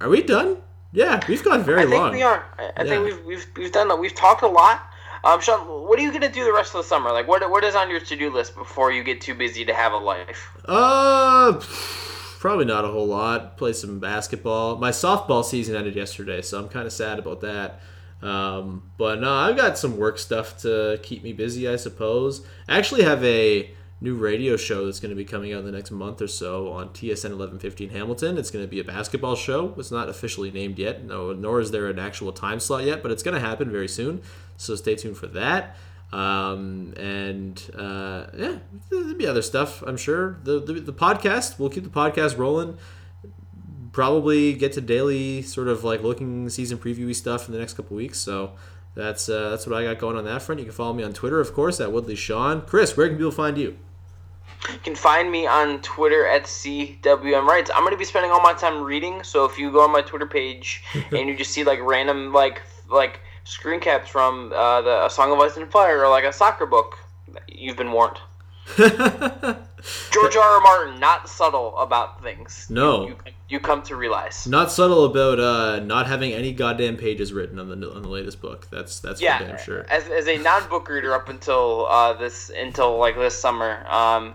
[0.00, 0.58] are we done?
[0.92, 1.86] Yeah, we've gone very long.
[1.86, 2.12] I think long.
[2.12, 2.44] we are.
[2.58, 2.84] I, I yeah.
[2.84, 3.96] think we've, we've we've done that.
[3.96, 4.82] We've talked a lot.
[5.22, 7.12] Um, Sean, what are you gonna do the rest of the summer?
[7.12, 9.74] Like, what what is on your to do list before you get too busy to
[9.74, 10.50] have a life?
[10.64, 11.60] Uh,
[12.38, 13.56] probably not a whole lot.
[13.56, 14.76] Play some basketball.
[14.78, 17.80] My softball season ended yesterday, so I'm kind of sad about that.
[18.22, 22.44] Um, but no, I've got some work stuff to keep me busy, I suppose.
[22.68, 23.70] I actually have a
[24.00, 26.72] new radio show that's going to be coming out in the next month or so
[26.72, 28.38] on TSN 1115 Hamilton.
[28.38, 29.74] It's going to be a basketball show.
[29.76, 33.12] It's not officially named yet, no, nor is there an actual time slot yet, but
[33.12, 34.22] it's going to happen very soon.
[34.56, 35.76] So stay tuned for that.
[36.12, 40.38] Um, and uh, yeah, there'll be other stuff, I'm sure.
[40.44, 42.78] The, the, the podcast, we'll keep the podcast rolling.
[43.92, 47.96] Probably get to daily sort of like looking season previewy stuff in the next couple
[47.96, 48.18] weeks.
[48.18, 48.52] So
[48.94, 50.60] that's uh, that's what I got going on that front.
[50.60, 52.62] You can follow me on Twitter, of course, at Woodley Sean.
[52.62, 53.76] Chris, where can people find you?
[54.72, 57.70] You can find me on Twitter at CWM Rights.
[57.74, 60.02] I'm going to be spending all my time reading, so if you go on my
[60.02, 65.06] Twitter page and you just see like random like like screen caps from uh, the
[65.06, 66.98] A Song of Ice and Fire or like a soccer book,
[67.48, 68.18] you've been warned.
[70.10, 70.42] George R.
[70.42, 70.60] R.
[70.60, 72.66] Martin, not subtle about things.
[72.68, 73.08] No.
[73.08, 74.46] You, you, you come to realize.
[74.46, 78.40] Not subtle about uh, not having any goddamn pages written on the on the latest
[78.40, 78.68] book.
[78.70, 79.86] That's that's yeah, for damn sure.
[79.90, 84.34] As, as a non-book reader up until uh, this until like this summer, um,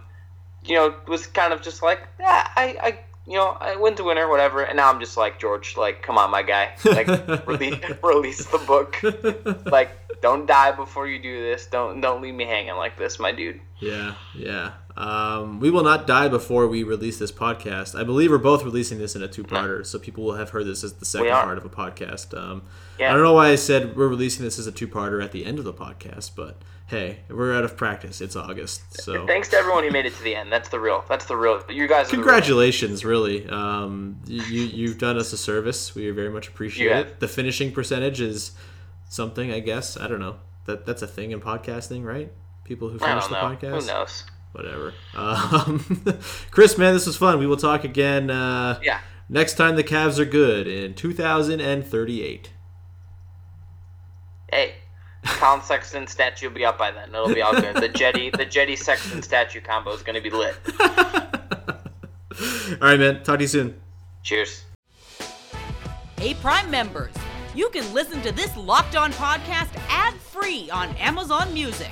[0.66, 4.04] you know, was kind of just like, yeah, I, I you know, I went to
[4.04, 7.08] winner, whatever, and now I'm just like George, like, come on, my guy, like,
[7.48, 9.02] release, release the book,
[9.66, 9.92] like,
[10.22, 13.60] don't die before you do this, don't don't leave me hanging like this, my dude.
[13.80, 14.74] Yeah, yeah.
[14.98, 18.00] Um, we will not die before we release this podcast.
[18.00, 20.84] I believe we're both releasing this in a two-parter, so people will have heard this
[20.86, 22.38] as the second part of a podcast.
[22.38, 22.64] Um,
[22.98, 23.10] Yeah.
[23.10, 25.60] I don't know why I said we're releasing this as a two-parter at the end
[25.60, 28.22] of the podcast, but hey, we're out of practice.
[28.22, 30.50] It's August, so Thanks to everyone who made it to the end.
[30.50, 31.04] That's the real.
[31.10, 31.62] That's the real.
[31.70, 32.08] You guys.
[32.08, 32.24] Are the real.
[32.24, 33.50] congratulations, really.
[33.50, 35.94] Um, you you- you've done us a service.
[35.94, 37.20] We very much appreciate it.
[37.20, 38.52] The finishing percentage is
[39.10, 39.98] something, I guess.
[39.98, 40.38] I don't know.
[40.68, 42.32] That that's a thing in podcasting, right?
[42.64, 43.82] People who finish the podcast.
[43.82, 44.24] Who knows?
[44.56, 44.94] Whatever.
[45.16, 45.84] Um,
[46.52, 47.40] Chris, man, this was fun.
[47.40, 49.02] We will talk again uh, Yeah.
[49.28, 52.50] next time the Cavs are good in 2038.
[54.50, 54.76] Hey,
[55.26, 57.10] Collin Sexton statue will be up by then.
[57.10, 57.76] It'll be all good.
[57.76, 60.56] The Cedi, the Cedi Sexton statue combo is going to be lit.
[62.82, 63.24] All right, man.
[63.24, 63.82] Talk to you soon.
[64.24, 64.64] Cheers.
[66.18, 67.14] Hey, Prime members,
[67.54, 71.92] you can listen to this Locked On podcast ad free on Amazon Music.